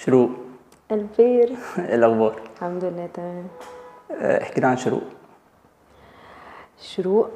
شروق. 0.00 0.30
البير 0.92 1.48
إيه 1.78 1.94
الأخبار؟ 1.94 2.40
الحمد 2.56 2.84
لله 2.84 3.06
تمام. 3.14 3.44
آه، 4.10 4.42
احكي 4.42 4.60
لي 4.60 4.66
عن 4.66 4.76
شروق. 4.76 5.02
شروق 6.78 7.30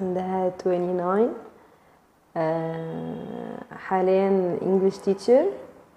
عندها 0.00 0.48
29 0.48 1.32
آه، 2.36 3.58
حاليا 3.76 4.58
English 4.62 4.96
teacher 4.98 5.46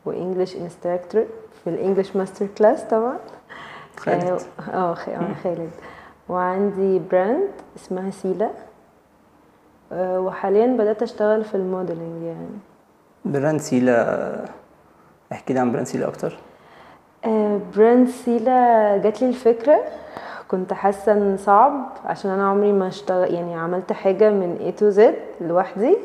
و 0.05 0.12
English 0.12 0.55
instructor 0.55 1.25
في 1.63 1.69
ال 1.69 1.75
English 1.75 2.15
Master 2.15 2.47
Class 2.57 2.83
طبعا. 2.83 3.17
خالد. 3.97 4.23
آه 4.23 4.71
آه، 4.73 4.93
آه، 4.93 5.33
خالد. 5.43 5.69
وعندي 6.29 6.99
brand 6.99 7.49
اسمها 7.75 8.11
سيلا. 8.11 8.49
وحاليا 9.91 10.67
بدأت 10.67 11.03
أشتغل 11.03 11.43
في 11.43 11.55
ال 11.55 11.63
modeling 11.63 12.23
يعني. 12.23 12.49
brand 13.25 13.59
سيلا 13.59 14.45
احكي 15.31 15.53
لي 15.53 15.59
عن 15.59 15.71
brand 15.71 15.87
سيلا 15.87 16.07
أكتر. 16.07 16.37
آه، 17.25 17.59
brand 17.75 18.07
سيلا 18.07 18.97
جات 19.03 19.21
لي 19.21 19.29
الفكرة 19.29 19.79
كنت 20.47 20.73
حاسة 20.73 21.11
إن 21.11 21.37
صعب 21.37 21.71
عشان 22.05 22.31
أنا 22.31 22.49
عمري 22.49 22.71
ما 22.71 22.87
اشتغل 22.87 23.33
يعني 23.33 23.55
عملت 23.55 23.91
حاجة 23.93 24.29
من 24.29 24.57
A 24.75 24.79
to 24.81 24.95
Z 24.97 25.01
لوحدي 25.43 25.97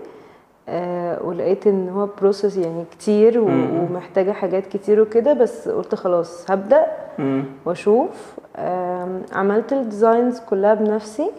آه 0.69 1.23
ولقيت 1.27 1.67
إن 1.67 1.89
هو 1.89 2.09
process 2.21 2.57
يعني 2.57 2.85
كتير 2.91 3.39
و- 3.41 3.45
ومحتاجة 3.49 4.33
حاجات 4.33 4.67
كتير 4.67 5.01
وكده 5.01 5.33
بس 5.33 5.69
قلت 5.69 5.95
خلاص 5.95 6.51
هبدأ 6.51 6.87
امم 7.19 7.45
وأشوف. 7.67 8.35
آم، 8.57 9.23
عملت 9.33 9.73
ال 9.73 9.81
designs 9.81 10.41
كلها 10.41 10.75
بنفسي 10.75 11.31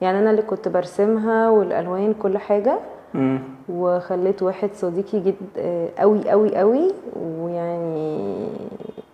يعني 0.00 0.18
أنا 0.18 0.30
اللي 0.30 0.42
كنت 0.42 0.68
برسمها 0.68 1.48
والألوان 1.48 2.14
كل 2.22 2.38
حاجة. 2.38 2.78
وخليت 3.68 4.42
واحد 4.42 4.70
صديقي 4.74 5.20
جد 5.20 5.34
قوي 5.98 6.30
قوي 6.30 6.56
قوي 6.56 6.90
ويعني 7.20 8.46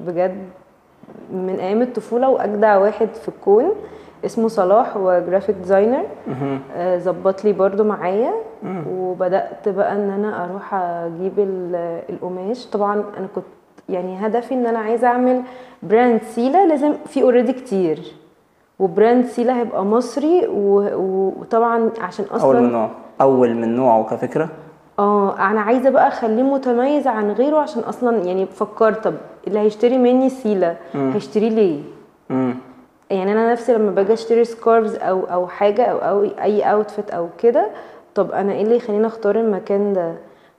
بجد 0.01 0.45
من 1.33 1.57
أيام 1.61 1.83
الطفولة 1.83 2.29
وأجدع 2.29 2.77
واحد 2.77 3.09
في 3.15 3.29
الكون 3.29 3.65
اسمه 4.24 4.49
صلاح 4.49 4.97
هو 4.97 5.23
graphic 5.29 5.57
designer 5.57 6.02
آه، 6.77 6.99
ظبط 6.99 7.45
لي 7.45 7.52
برضو 7.52 7.85
معايا. 7.85 8.33
وبدأت 8.91 9.69
بقى 9.69 9.93
إن 9.93 10.11
أنا 10.11 10.45
أروح 10.45 10.74
أجيب 10.74 11.39
ال- 11.39 12.02
القماش. 12.11 12.67
طبعا 12.67 12.95
أنا 12.95 13.27
كنت 13.35 13.45
يعني 13.89 14.27
هدفي 14.27 14.55
إن 14.55 14.67
أنا 14.67 14.79
عايزة 14.79 15.07
أعمل 15.09 15.43
brand 15.83 16.23
سيلا 16.23 16.67
لازم 16.67 16.93
في 17.07 17.23
already 17.23 17.52
كتير. 17.52 18.01
و 18.79 18.86
brand 18.86 19.24
سيلا 19.24 19.61
هيبقى 19.61 19.85
مصري 19.85 20.46
وطبعا 20.49 21.91
عشان 22.01 22.24
أصلا 22.24 22.45
أول 22.46 22.63
من 22.63 22.73
نوع. 22.73 22.91
أول 23.21 23.54
من 23.54 23.76
نوعه 23.76 24.04
كفكرة؟ 24.04 24.49
آه 24.99 25.38
أنا 25.51 25.60
عايزة 25.60 25.90
بقى 25.90 26.09
أخليه 26.09 26.43
متميز 26.43 27.07
عن 27.07 27.30
غيره 27.30 27.59
عشان 27.59 27.82
أصلا 27.82 28.16
يعني 28.18 28.46
فكرت 28.46 29.04
طب 29.04 29.15
اللي 29.46 29.59
هيشتري 29.59 29.99
مني 29.99 30.29
سيلا 30.29 30.77
هيشتري 30.95 31.49
ليه؟ 31.49 31.80
امم 32.30 32.54
يعني 33.10 33.32
أنا 33.32 33.52
نفسي 33.52 33.74
لما 33.74 33.90
باجي 33.90 34.12
أشتري 34.12 34.45
scarves 34.45 34.95
أو 34.96 35.24
أو 35.24 35.46
حاجة 35.46 35.82
أو 35.85 35.99
أو 35.99 36.24
أي 36.43 36.62
outfit 36.63 37.10
أو 37.10 37.29
كده 37.38 37.66
طب 38.15 38.32
أنا 38.32 38.52
إيه 38.52 38.62
اللي 38.62 38.77
يخليني 38.77 39.07
أختار 39.07 39.37
المكان 39.40 39.93
ده؟ 39.93 40.15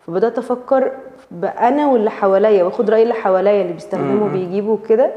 فبدأت 0.08 0.38
أفكر 0.38 0.92
بأنا 1.32 1.88
واللي 1.88 2.10
حواليا 2.12 2.64
وأخد 2.64 2.90
رأي 2.90 3.04
اللي 3.04 3.14
حواليا 3.14 3.62
اللي 3.62 3.74
بيستخدموا 3.74 4.28
بيجيبوا 4.30 4.78
كده. 4.90 5.12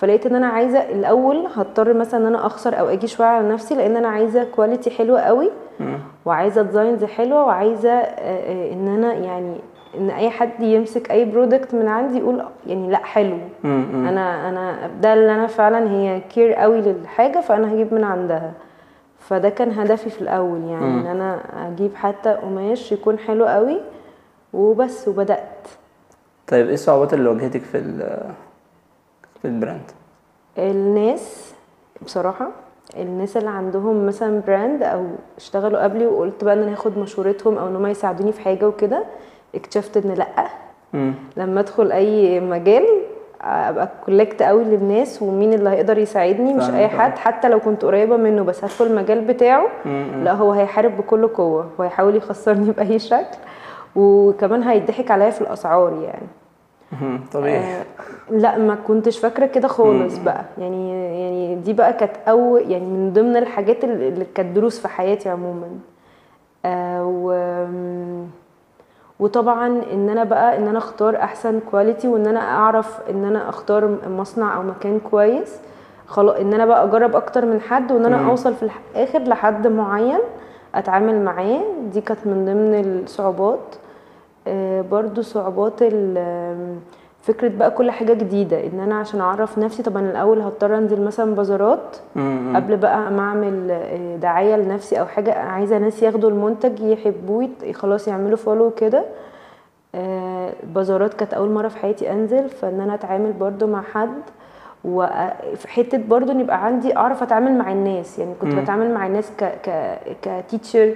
فلقيت 0.00 0.26
إن 0.26 0.34
أنا 0.36 0.46
عايزة 0.46 0.78
الأول 0.78 1.46
هضطر 1.56 1.92
مثلا 1.94 2.20
إن 2.20 2.26
أنا 2.26 2.46
أخسر 2.46 2.78
أو 2.80 2.88
أجي 2.88 3.06
شوية 3.06 3.26
على 3.26 3.48
نفسي 3.48 3.74
لأن 3.74 3.96
أنا 3.96 4.08
عايزة 4.08 4.44
quality 4.44 4.90
حلوة 4.90 5.20
قوي 5.20 5.50
وعايزة 6.24 6.62
designs 6.62 7.04
حلوة 7.04 7.44
وعايزة 7.44 7.90
آه، 7.90 8.14
آه، 8.18 8.72
إن 8.72 8.88
أنا 8.88 9.12
يعني 9.14 9.56
إن 9.98 10.10
أي 10.10 10.30
حد 10.30 10.62
يمسك 10.62 11.10
أي 11.10 11.24
product 11.24 11.74
من 11.74 11.88
عندي 11.88 12.18
يقول 12.18 12.44
يعني 12.66 12.90
لأ 12.90 12.98
حلو. 13.04 13.38
أنا 14.08 14.48
أنا 14.48 14.90
ده 15.02 15.14
اللي 15.14 15.34
أنا 15.34 15.46
فعلا 15.46 15.90
هي 15.90 16.20
care 16.20 16.52
قوي 16.52 16.80
للحاجة 16.80 17.40
فأنا 17.40 17.74
هجيب 17.74 17.94
من 17.94 18.04
عندها. 18.04 18.52
فده 19.18 19.48
كان 19.48 19.72
هدفي 19.72 20.10
في 20.10 20.20
الأول 20.20 20.60
يعني 20.64 20.84
إن 20.84 21.06
أنا 21.06 21.40
أجيب 21.68 21.94
حتى 21.94 22.30
قماش 22.30 22.92
يكون 22.92 23.18
حلو 23.18 23.46
قوي 23.46 23.80
وبس 24.52 25.08
وبدأت. 25.08 25.68
طيب 26.48 26.66
إيه 26.66 26.74
الصعوبات 26.74 27.14
اللي 27.14 27.28
واجهتك 27.28 27.60
في 27.62 27.78
ال 29.48 29.55
brand 29.55 29.90
الناس 30.58 31.54
بصراحة 32.02 32.48
الناس 32.96 33.36
اللي 33.36 33.50
عندهم 33.50 34.06
مثلا 34.06 34.40
brand 34.46 34.82
أو 34.82 35.06
اشتغلوا 35.36 35.82
قبلي 35.82 36.06
وقلت 36.06 36.44
بقى 36.44 36.54
إن 36.54 36.62
أنا 36.62 36.72
هاخد 36.72 36.98
مشورتهم 36.98 37.58
أو 37.58 37.68
إن 37.68 37.76
هم 37.76 37.86
يساعدوني 37.86 38.32
في 38.32 38.40
حاجة 38.40 38.68
وكده 38.68 39.04
اكتشفت 39.54 39.96
إن 39.96 40.10
لأ. 40.14 40.46
امم 40.94 41.14
لما 41.36 41.60
أدخل 41.60 41.92
أي 41.92 42.40
مجال 42.40 42.84
أبقى 43.42 43.88
collect 44.06 44.42
قوي 44.42 44.64
للناس 44.64 45.22
ومين 45.22 45.52
اللي 45.54 45.70
هيقدر 45.70 45.98
يساعدني 45.98 46.54
مش 46.54 46.70
أي. 46.70 46.88
حد 46.88 47.18
حتى 47.18 47.48
لو 47.48 47.60
كنت 47.60 47.84
قريبة 47.84 48.16
منه 48.16 48.42
بس 48.42 48.64
هدخل 48.64 48.86
المجال 48.86 49.20
بتاعه 49.24 49.66
لأ 50.24 50.32
هو 50.32 50.52
هيحارب 50.52 50.96
بكل 50.96 51.26
قوة 51.28 51.70
وهيحاول 51.78 52.16
يخسرني 52.16 52.70
بأي 52.76 52.98
شكل 52.98 53.38
وكمان 53.96 54.62
هيضحك 54.62 55.10
عليا 55.10 55.30
في 55.30 55.40
الأسعار 55.40 55.92
يعني. 55.92 56.26
طبيعي. 57.32 57.58
آه 57.58 57.84
لا 58.30 58.58
ما 58.58 58.74
كنتش 58.74 59.18
فاكرة 59.18 59.46
كده 59.46 59.68
خالص 59.68 60.18
بقى. 60.18 60.44
يعني 60.58 60.90
يعني 61.20 61.54
دي 61.54 61.72
بقى 61.72 61.92
كانت 61.92 62.12
اول 62.28 62.70
يعني 62.70 62.84
من 62.84 63.12
ضمن 63.12 63.36
الحاجات 63.36 63.84
اللي 63.84 64.26
كانت 64.34 64.56
دروس 64.56 64.80
في 64.80 64.88
حياتي 64.88 65.28
عموما. 65.28 65.68
آه 66.64 67.04
و 67.04 67.32
وطبعا 69.20 69.82
إن 69.92 70.08
أنا 70.08 70.24
بقى 70.24 70.56
إن 70.58 70.68
أنا 70.68 70.78
أختار 70.78 71.16
أحسن 71.16 71.60
كواليتي 71.70 72.08
وإن 72.08 72.26
أنا 72.26 72.40
أعرف 72.40 72.98
إن 73.10 73.24
أنا 73.24 73.48
أختار 73.48 73.98
مصنع 74.08 74.56
أو 74.56 74.62
مكان 74.62 75.00
كويس. 75.10 75.60
خلاص 76.06 76.36
إن 76.36 76.54
أنا 76.54 76.66
بقى 76.66 76.84
أجرب 76.84 77.16
أكتر 77.16 77.46
من 77.46 77.60
حد 77.60 77.92
وإن 77.92 78.04
أنا 78.06 78.30
أوصل 78.30 78.54
في 78.54 78.62
الآخر 78.62 79.18
لحد 79.18 79.66
معين 79.66 80.18
أتعامل 80.74 81.24
معاه. 81.24 81.60
دي 81.92 82.00
كانت 82.00 82.26
من 82.26 82.44
ضمن 82.44 83.00
الصعوبات. 83.02 83.76
برضو 84.90 85.22
صعوبات 85.22 85.82
فكرة 87.22 87.48
بقى 87.48 87.70
كل 87.70 87.90
حاجة 87.90 88.12
جديدة. 88.12 88.66
إن 88.66 88.80
أنا 88.80 88.94
عشان 88.98 89.20
أعرف 89.20 89.58
نفسي 89.58 89.82
طبعا 89.82 90.02
الأول 90.10 90.40
هضطر 90.40 90.78
أنزل 90.78 91.02
مثلا 91.02 91.34
بازارات 91.34 91.96
قبل 92.56 92.76
بقى 92.76 93.10
ما 93.10 93.20
أعمل 93.20 93.70
آه، 93.70 94.16
دعاية 94.16 94.56
لنفسي 94.56 95.00
أو 95.00 95.06
حاجة. 95.06 95.34
عايزة 95.34 95.78
ناس 95.78 96.02
ياخدوا 96.02 96.30
المنتج 96.30 96.80
يحبوه 96.80 97.48
خلاص 97.74 98.08
يعملوا 98.08 98.36
فولو 98.36 98.70
كده. 98.70 99.04
آه، 99.94 100.52
بازارات 100.74 101.14
كانت 101.14 101.34
أول 101.34 101.50
مرة 101.50 101.68
في 101.68 101.78
حياتي 101.78 102.12
أنزل 102.12 102.48
فإن 102.48 102.80
أنا 102.80 102.94
أتعامل 102.94 103.32
برضو 103.32 103.66
مع 103.66 103.82
حد. 103.82 104.20
وفي 104.84 105.68
حتة 105.68 105.98
برضو 105.98 106.32
إن 106.32 106.40
يبقى 106.40 106.64
عندي 106.64 106.96
أعرف 106.96 107.22
أتعامل 107.22 107.58
مع 107.58 107.72
الناس. 107.72 108.18
يعني 108.18 108.34
كنت 108.40 108.54
بتعامل 108.54 108.94
مع 108.94 109.06
الناس 109.06 109.30
ك 109.38 109.44
ك 109.44 110.00
كتيتشر 110.22 110.94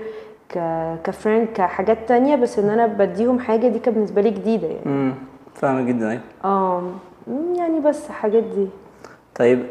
ك 1.04 1.10
friend 1.10 1.48
كحاجات 1.54 1.98
تانية 2.08 2.36
بس 2.36 2.58
إن 2.58 2.70
أنا 2.70 2.86
بديهم 2.86 3.38
حاجة 3.38 3.68
دي 3.68 3.78
كانت 3.78 3.96
بالنسبة 3.96 4.20
لي 4.22 4.30
جديدة 4.30 4.66
يعني. 4.66 4.86
امم 4.86 5.14
فاهمة 5.54 5.82
جدا 5.82 6.10
أيوه. 6.10 6.20
آه 6.44 6.82
يعني 7.58 7.80
بس 7.80 8.08
حاجات 8.08 8.42
دي. 8.42 8.66
طيب 9.34 9.66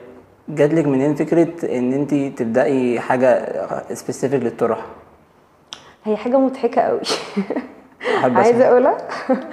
جاتلك 0.50 0.86
منين 0.88 1.16
فكرة 1.16 1.78
إن 1.78 1.94
أنت 1.94 2.14
تبدأي 2.40 3.00
حاجة 3.00 3.46
specific 3.94 4.44
للطرح؟ 4.44 4.86
هي 6.04 6.16
حاجة 6.18 6.38
مضحكة 6.40 6.82
قوي 6.82 7.00
عايزة 8.38 8.68
أقولها؟ 8.68 8.98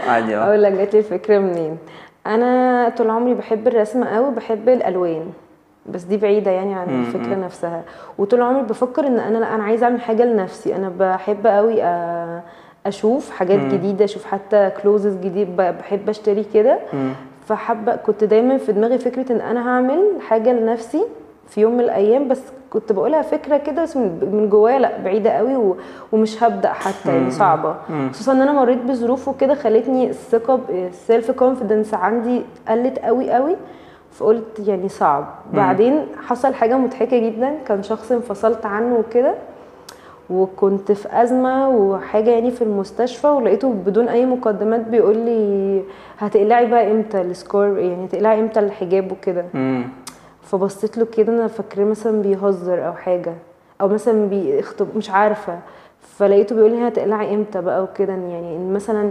عادي 0.08 0.36
آه. 0.36 0.44
أقول 0.48 0.62
لك 0.62 0.72
جات 0.72 0.92
لي 0.94 0.98
الفكرة 0.98 1.38
منين. 1.38 1.78
أنا 2.26 2.88
طول 2.88 3.10
عمري 3.10 3.34
بحب 3.34 3.68
الرسم 3.68 4.04
قوي 4.04 4.30
بحب 4.34 4.68
الألوان. 4.68 5.26
بس 5.86 6.02
دي 6.02 6.16
بعيدة 6.16 6.50
يعني 6.50 6.74
عن 6.74 6.88
الفكرة 7.00 7.34
نفسها. 7.34 7.82
وطول 8.18 8.42
عمري 8.42 8.62
بفكر 8.62 9.06
إن 9.06 9.18
أنا 9.18 9.38
لأ 9.38 9.54
أنا 9.54 9.64
عايزة 9.64 9.84
أعمل 9.84 10.00
حاجة 10.00 10.24
لنفسي. 10.24 10.76
أنا 10.76 10.92
بحب 10.98 11.46
قوي 11.46 11.82
آه، 11.82 12.42
أشوف 12.86 13.30
حاجات 13.30 13.58
جديدة 13.60 14.04
أشوف 14.04 14.24
حتى 14.24 14.70
clothes 14.82 15.16
جديد 15.16 15.56
بحب 15.56 16.08
أشتري 16.08 16.44
كده. 16.54 16.78
فحابة 17.46 17.96
كنت 17.96 18.24
دايما 18.24 18.58
في 18.58 18.72
دماغي 18.72 18.98
فكرة 18.98 19.32
إن 19.32 19.40
أنا 19.40 19.68
هعمل 19.68 20.04
حاجة 20.28 20.52
لنفسي 20.52 21.02
في 21.48 21.60
يوم 21.60 21.74
من 21.74 21.80
الأيام 21.80 22.28
بس 22.28 22.40
كنت 22.70 22.92
بقولها 22.92 23.22
فكرة 23.22 23.56
كده 23.56 23.82
بس 23.82 23.96
من 23.96 24.28
من 24.32 24.48
جوايا 24.50 24.78
لأ 24.78 24.98
بعيدة 25.04 25.30
قوي 25.30 25.56
و- 25.56 25.76
ومش 26.12 26.42
هبدأ 26.42 26.72
حتى 26.72 27.08
يعني 27.16 27.30
صعبة. 27.30 27.74
خصوصا 28.12 28.32
إن 28.32 28.40
أنا 28.42 28.52
مريت 28.52 28.78
بظروف 28.82 29.28
وكده 29.28 29.54
خلتني 29.54 30.10
الثقة 30.10 30.60
ال 30.70 31.30
self-confidence 31.30 31.94
عندي 31.94 32.42
قلت 32.68 32.98
قوي 32.98 33.30
قوي 33.30 33.56
فقلت 34.12 34.62
يعني 34.66 34.88
صعب. 34.88 35.26
بعدين 35.52 36.06
حصل 36.26 36.54
حاجة 36.54 36.76
مضحكة 36.76 37.18
جدا. 37.18 37.54
كان 37.66 37.82
شخص 37.82 38.12
انفصلت 38.12 38.66
عنه 38.66 38.94
وكده 38.94 39.34
وكنت 40.30 40.92
في 40.92 41.22
أزمة 41.22 41.68
وحاجة 41.68 42.30
يعني 42.30 42.50
في 42.50 42.62
المستشفى 42.62 43.26
ولقيته 43.26 43.72
بدون 43.72 44.08
أي 44.08 44.26
مقدمات 44.26 44.80
بيقول 44.80 45.16
لي 45.16 45.82
هتقلعي 46.18 46.66
بقى 46.66 46.92
إمتى 46.92 47.20
السكور؟ 47.20 47.78
يعني 47.78 48.04
هتقلعي 48.06 48.40
إمتى 48.40 48.60
الحجاب 48.60 49.12
وكده. 49.12 49.44
فبصيت 50.42 50.98
له 50.98 51.04
كده 51.16 51.32
أنا 51.32 51.46
فاكراه 51.46 51.84
مثلا 51.84 52.22
بيهزر 52.22 52.86
أو 52.86 52.92
حاجة 52.92 53.34
أو 53.80 53.88
مثلا 53.88 54.26
بيخطب 54.26 54.86
مش 54.96 55.10
عارفة. 55.10 55.58
فلقيته 56.00 56.54
بيقول 56.54 56.70
لي 56.70 56.88
هتقلعي 56.88 57.34
إمتى 57.34 57.60
بقى 57.60 57.82
وكده 57.82 58.12
يعني 58.12 58.58
مثلا 58.72 59.10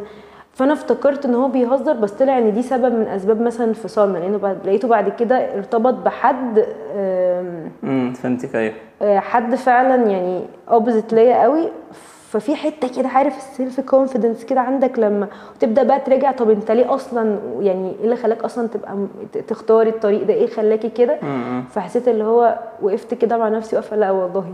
فأنا 0.59 0.73
افتكرت 0.73 1.25
إن 1.25 1.35
هو 1.35 1.47
بيهزر 1.47 1.93
بس 1.93 2.11
طلع 2.11 2.37
إن 2.37 2.53
دي 2.53 2.61
سبب 2.61 2.93
من 2.93 3.07
أسباب 3.07 3.41
مثلا 3.41 3.67
انفصالنا 3.67 4.17
لأنه 4.17 4.37
بعد 4.37 4.57
لقيته 4.65 4.87
بعد 4.87 5.09
كده 5.09 5.35
ارتبط 5.57 5.93
بحد 5.93 6.65
امم 7.83 8.13
فهمتك 8.13 8.55
أيوه. 8.55 8.73
آه، 9.01 9.19
حد 9.19 9.55
فعلا 9.55 9.95
يعني 10.11 10.45
opposite 10.71 11.13
ليا 11.13 11.43
قوي. 11.43 11.69
ففي 12.29 12.55
حتة 12.55 12.87
كده 13.01 13.07
عارف 13.09 13.37
ال 13.37 13.79
self-confidence 13.79 14.45
كده 14.45 14.61
عندك 14.61 14.99
لما 14.99 15.27
تبدأ 15.59 15.83
بقى 15.83 15.99
تراجع 15.99 16.31
طب 16.31 16.49
أنت 16.49 16.71
ليه 16.71 16.93
أصلا 16.95 17.39
يعني 17.59 17.89
إيه 17.99 18.03
اللي 18.05 18.15
خلاك 18.15 18.43
أصلا 18.43 18.67
تبقى 18.67 18.97
تختاري 19.47 19.89
الطريق 19.89 20.23
ده؟ 20.27 20.33
إيه 20.33 20.47
خلاكي 20.47 20.89
كده؟ 20.89 21.17
فحسيت 21.69 22.07
اللي 22.07 22.23
هو 22.23 22.59
وقفت 22.81 23.13
كده 23.13 23.37
مع 23.37 23.49
نفسي 23.49 23.75
واقفه 23.75 23.95
لأ 23.95 24.11
والله. 24.11 24.45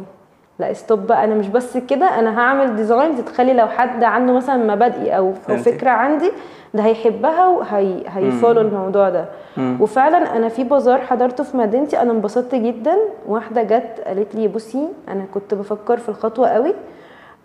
لا 0.59 0.73
stop 0.73 0.99
بقى 1.07 1.23
أنا 1.23 1.35
مش 1.35 1.47
بس 1.47 1.77
كده 1.77 2.19
أنا 2.19 2.39
هعمل 2.39 2.75
designs 2.75 3.21
تخلي 3.21 3.53
لو 3.53 3.67
حد 3.67 4.03
عنده 4.03 4.33
مثلا 4.33 4.75
مبادئي 4.75 5.17
أو 5.17 5.33
أو. 5.49 5.57
فكرة 5.57 5.89
عندي 5.89 6.31
ده 6.73 6.83
هيحبها 6.83 7.47
وهي 7.47 8.03
هيفولو 8.07 8.61
الموضوع 8.61 9.09
ده. 9.09 9.25
مم. 9.57 9.77
وفعلا 9.81 10.35
أنا 10.37 10.49
في 10.49 10.63
بازار 10.63 11.01
حضرته 11.01 11.43
في 11.43 11.57
مدينتي 11.57 12.01
أنا 12.01 12.11
انبسطت 12.11 12.55
جدا. 12.55 12.95
واحدة 13.27 13.63
جت 13.63 14.01
قالت 14.05 14.35
لي 14.35 14.47
بصي 14.47 14.87
أنا 15.09 15.25
كنت 15.33 15.53
بفكر 15.53 15.97
في 15.97 16.09
الخطوة 16.09 16.47
قوي 16.47 16.73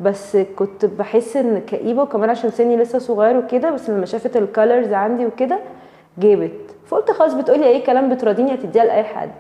بس 0.01 0.37
كنت 0.57 0.85
بحس 0.85 1.37
إن 1.37 1.61
كئيبة 1.67 2.03
وكمان 2.03 2.31
عشان 2.31 2.51
سني 2.51 2.77
لسه 2.77 2.99
صغير 2.99 3.37
وكده 3.37 3.71
بس 3.71 3.91
لما 3.91 4.07
شافت 4.07 4.37
الكالرز 4.37 4.93
عندي 4.93 5.27
وكده 5.27 5.59
جابت. 6.19 6.53
فقلت 6.87 7.11
خلاص 7.11 7.35
بتقولي 7.35 7.67
أي 7.67 7.81
كلام 7.81 8.09
بتراضيني 8.09 8.55
هتديها 8.55 8.85
لأي 8.85 9.03
حد. 9.05 9.31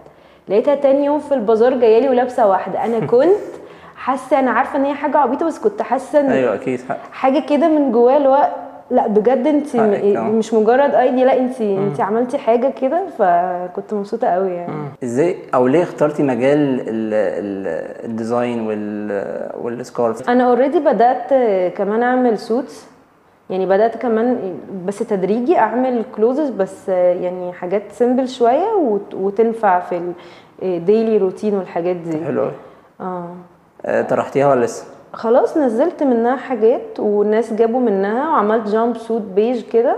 لقيتها 0.49 0.75
تاني 0.75 1.05
يوم 1.05 1.19
في 1.19 1.35
البازار 1.35 1.75
جاية 1.75 2.01
لي 2.01 2.09
ولابسة 2.09 2.47
واحدة. 2.49 2.85
أنا 2.85 3.07
كنت 3.13 3.31
حاسة 4.01 4.39
أنا 4.39 4.51
عارفة 4.51 4.79
إن 4.79 4.85
هي 4.85 4.95
حاجة 4.95 5.19
عبيطة 5.19 5.47
بس 5.47 5.59
كنت 5.59 5.83
حاسة 5.83 6.21
إن 6.21 6.31
أيوه 6.31 6.55
أكيد. 6.55 6.81
حق. 6.89 6.99
حاجة 7.13 7.39
كده 7.49 7.69
من 7.69 7.93
جواه 7.93 8.17
اللي 8.17 8.29
هو 8.29 8.49
لأ 8.91 9.07
بجد 9.09 9.47
انت 9.47 9.77
حقك، 9.77 10.17
آه. 10.17 10.23
مش 10.23 10.55
مجرد 10.55 10.95
idea 10.95 11.25
لأ 11.25 11.39
انت 11.39 11.61
انت 11.61 12.01
عملتي 12.01 12.39
حاجة 12.39 12.71
كده 12.81 13.03
فكنت 13.19 13.95
مبسوطة 13.95 14.27
قوي 14.29 14.51
يعني. 14.51 14.73
إزاي 15.05 15.37
أو 15.55 15.67
ليه 15.67 15.83
اخترتي 15.83 16.23
مجال 16.23 16.59
ال- 16.81 17.15
ال- 17.15 18.05
ال 18.11 18.19
design 18.19 18.67
وال 18.67 19.51
وال 19.61 19.78
scarf؟ 19.78 20.31
أنا 20.31 20.45
already 20.45 20.79
بدأت 20.81 21.29
كمان 21.77 22.03
أعمل 22.03 22.39
suits 22.39 22.87
يعني 23.51 23.67
بدأت 23.67 23.97
كمان 23.97 24.55
بس 24.87 24.99
تدريجي 24.99 25.59
أعمل 25.59 26.05
clothes 26.17 26.51
بس 26.51 26.89
يعني 26.89 27.53
حاجات 27.53 27.83
simple 27.93 28.29
شوية 28.29 28.73
وت- 28.83 29.15
وتنفع 29.15 29.81
في 29.81 30.01
ال 30.63 30.72
daily 30.72 31.19
routine 31.19 31.55
والحاجات 31.55 31.97
دي. 31.97 32.25
حلو 32.25 32.51
آه. 33.01 33.35
طرحتيها 34.09 34.49
ولا 34.51 34.65
لسه؟ 34.65 34.85
خلاص 35.13 35.57
نزلت 35.57 36.03
منها 36.03 36.37
حاجات 36.37 37.01
والناس 37.01 37.53
جابوا 37.53 37.81
منها 37.81 38.29
وعملت 38.29 38.69
jumpsuit 38.69 39.23
بيج 39.23 39.63
كده. 39.73 39.97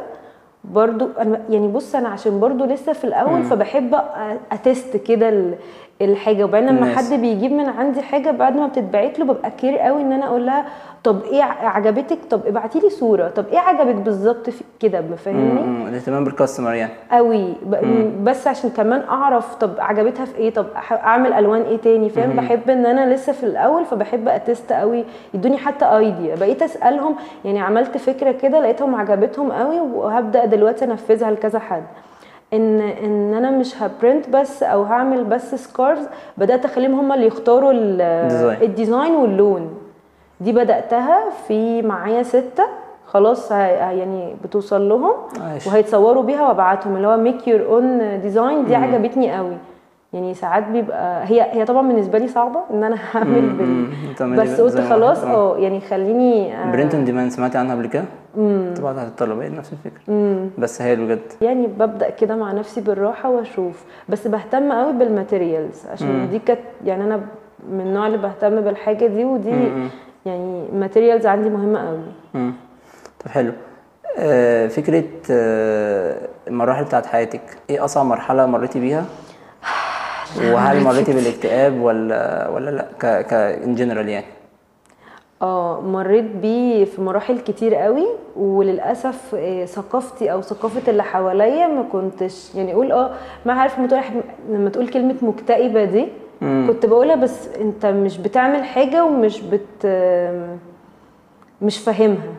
برضو 0.64 1.08
يعني 1.50 1.68
بص 1.68 1.94
أنا 1.94 2.08
عشان 2.08 2.40
برضو 2.40 2.64
لسه 2.64 2.92
في 2.92 3.04
الأول 3.04 3.42
فبحب 3.42 3.94
أ- 3.96 3.98
ا 4.52 4.61
test 4.61 4.96
كده 4.96 5.28
ال- 5.28 5.54
الحاجة. 6.02 6.44
وبعدين 6.44 6.68
لما. 6.68 6.94
حد 6.94 7.14
بيجيب 7.20 7.52
من 7.52 7.68
عندي 7.68 8.02
حاجة 8.02 8.30
بعد 8.30 8.56
ما 8.56 8.66
بتتبعت 8.66 9.18
له 9.18 9.24
ببقى 9.24 9.50
care 9.50 9.78
قوي 9.78 10.02
إن 10.02 10.12
أنا 10.12 10.26
أقول 10.26 10.46
لها 10.46 10.64
طب 11.04 11.22
إيه 11.22 11.42
عجبتك؟ 11.42 12.18
طب 12.30 12.46
ابعتي 12.46 12.78
لي 12.80 12.90
صورة. 12.90 13.28
طب 13.28 13.44
إيه 13.52 13.58
عجبك 13.58 13.94
بالظبط 13.94 14.50
في 14.50 14.64
كده؟ 14.80 15.02
فاهمني. 15.16 15.88
الاهتمام 15.88 16.24
بال 16.24 16.34
customer 16.34 16.72
يعني. 16.74 16.92
قوي. 17.12 17.54
بس 18.22 18.46
عشان 18.46 18.70
كمان 18.70 19.00
اعرف 19.00 19.54
طب 19.54 19.70
عجبتها 19.78 20.24
في 20.24 20.38
إيه؟ 20.38 20.50
طب 20.54 20.66
اعمل 20.92 21.32
الوان 21.32 21.62
إيه 21.62 21.76
تاني؟ 21.76 22.08
فاهم؟ 22.10 22.36
بحب 22.36 22.70
ان 22.70 22.86
أنا 22.86 23.14
لسه 23.14 23.32
في 23.32 23.42
الأول 23.44 23.84
فبحب 23.84 24.28
أ 24.28 24.37
test 24.37 24.72
قوي. 24.72 25.04
يدوني 25.34 25.56
حتى 25.56 25.84
ايديا 25.84 26.34
بقيت 26.36 26.62
اسألهم 26.62 27.16
يعني 27.44 27.60
عملت 27.60 27.96
فكرة 27.96 28.32
كده 28.32 28.60
لقيتهم 28.60 28.94
عجبتهم 28.94 29.52
قوي 29.52 29.80
وهبدأ 29.80 30.44
دلوقتي 30.44 30.84
انفذها 30.84 31.30
لكذا 31.30 31.58
حد. 31.58 31.82
ان 32.52 32.80
ان 32.80 33.34
أنا 33.34 33.50
مش 33.50 33.82
ه 33.82 33.90
print 33.90 34.28
بس 34.30 34.62
أو 34.62 34.82
هعمل 34.82 35.24
بس 35.24 35.54
scarves 35.54 36.06
بدأت 36.38 36.64
اخليهم 36.64 36.98
هم 36.98 37.12
اللي 37.12 37.26
يختاروا 37.26 37.72
ال- 37.72 38.00
ال 38.00 38.08
design. 38.08 38.62
ال 38.62 38.70
design 38.70 39.14
واللون. 39.14 39.74
دي 40.42 40.52
بدأتها 40.52 41.30
في 41.48 41.82
معايا 41.82 42.22
ستة. 42.22 42.64
خلاص 43.06 43.50
يعني 43.50 44.34
بتوصل 44.44 44.88
لهم 44.88 45.12
عايش. 45.40 45.66
وهيتصوروا 45.66 46.22
بيها 46.22 46.48
وابعتهم 46.48 46.96
اللي 46.96 47.08
هو 47.08 47.16
make 47.16 47.48
your 47.48 47.66
own 47.66 48.20
design 48.20 48.64
دي 48.64 48.74
عجبتني 48.74 49.36
قوي. 49.36 49.56
يعني 50.12 50.34
ساعات 50.34 50.64
بيبقى 50.68 51.24
هي 51.26 51.42
هي 51.52 51.64
طبعا 51.64 51.88
بالنسبة 51.88 52.18
لي 52.18 52.28
صعبة 52.28 52.60
إن 52.70 52.84
أنا 52.84 52.96
هعمل 53.12 53.40
بال... 53.40 53.66
مم. 54.20 54.36
بس 54.36 54.60
قلت 54.60 54.80
خلاص. 54.80 55.24
آه 55.24 55.58
يعني 55.58 55.80
خليني 55.80 56.56
آه، 56.56 56.72
print 56.72 56.94
on 56.94 57.04
demand 57.04 57.30
سمعتي 57.30 57.58
عنها 57.58 57.74
قبل 57.74 57.86
كده؟ 57.86 58.04
طبعا 58.76 59.08
هتطلب 59.08 59.38
هي 59.38 59.48
نفس 59.48 59.72
الفكرة. 59.72 60.48
بس 60.58 60.82
هي 60.82 60.96
بجد 60.96 61.20
يعني 61.40 61.66
ببدأ 61.66 62.10
كده 62.10 62.36
مع 62.36 62.52
نفسي 62.52 62.80
بالراحة 62.80 63.30
وأشوف. 63.30 63.84
بس 64.08 64.26
بهتم 64.26 64.72
قوي 64.72 64.92
بال 64.92 65.09
materials 65.09 65.86
عشان 65.92 66.28
دي 66.30 66.38
كانت 66.38 66.60
يعني 66.84 67.04
أنا 67.04 67.20
من 67.70 67.80
النوع 67.80 68.06
اللي 68.06 68.18
بهتم 68.18 68.60
بالحاجة 68.60 69.06
دي 69.06 69.24
ودي 69.24 69.68
يعني 70.26 70.68
materials 70.72 71.26
عندي 71.26 71.50
مهمة 71.50 71.88
قوي 71.88 72.00
مم. 72.34 72.52
طب 73.24 73.30
حلو 73.30 73.52
آه 74.18 74.66
فكرة 74.68 75.04
آه 75.30 76.28
المراحل 76.48 76.84
بتاعت 76.84 77.06
حياتك 77.06 77.58
إيه 77.70 77.84
أصعب 77.84 78.06
مرحلة 78.06 78.46
مريتي 78.46 78.80
بيها؟ 78.80 79.04
وهل 80.52 80.80
مريتي 80.84 81.12
بالاكتئاب 81.12 81.80
ولا 81.80 82.48
ولا 82.48 82.70
لا 82.70 82.86
ك 83.00 83.06
ك 83.26 83.32
ان 83.34 83.74
جنرال 83.74 84.08
يعني؟ 84.08 84.26
آه 85.42 85.80
مريت 85.80 86.24
بيه 86.24 86.84
في 86.84 87.00
مراحل 87.02 87.38
كتير 87.40 87.74
قوي 87.74 88.06
وللأسف 88.36 89.34
آه، 89.34 89.64
ثقافتي 89.64 90.32
أو 90.32 90.40
ثقافة 90.40 90.90
اللي 90.90 91.02
حواليا 91.02 91.66
ما 91.66 91.82
كنتش 91.92 92.54
يعني 92.54 92.72
أقول 92.72 92.92
آه 92.92 93.10
ما 93.46 93.52
عارف 93.52 93.78
لما 93.78 93.86
تقول 93.88 94.02
لما 94.48 94.70
تقول 94.70 94.88
كلمة 94.88 95.14
مكتئبة 95.22 95.84
دي 95.84 96.08
كنت 96.68 96.86
بقولها 96.86 97.14
بس 97.14 97.48
انت 97.60 97.86
مش 97.86 98.18
بتعمل 98.18 98.64
حاجة 98.64 99.04
ومش 99.04 99.40
بت 99.42 99.86
مش 101.62 101.78
فاهمها. 101.78 102.32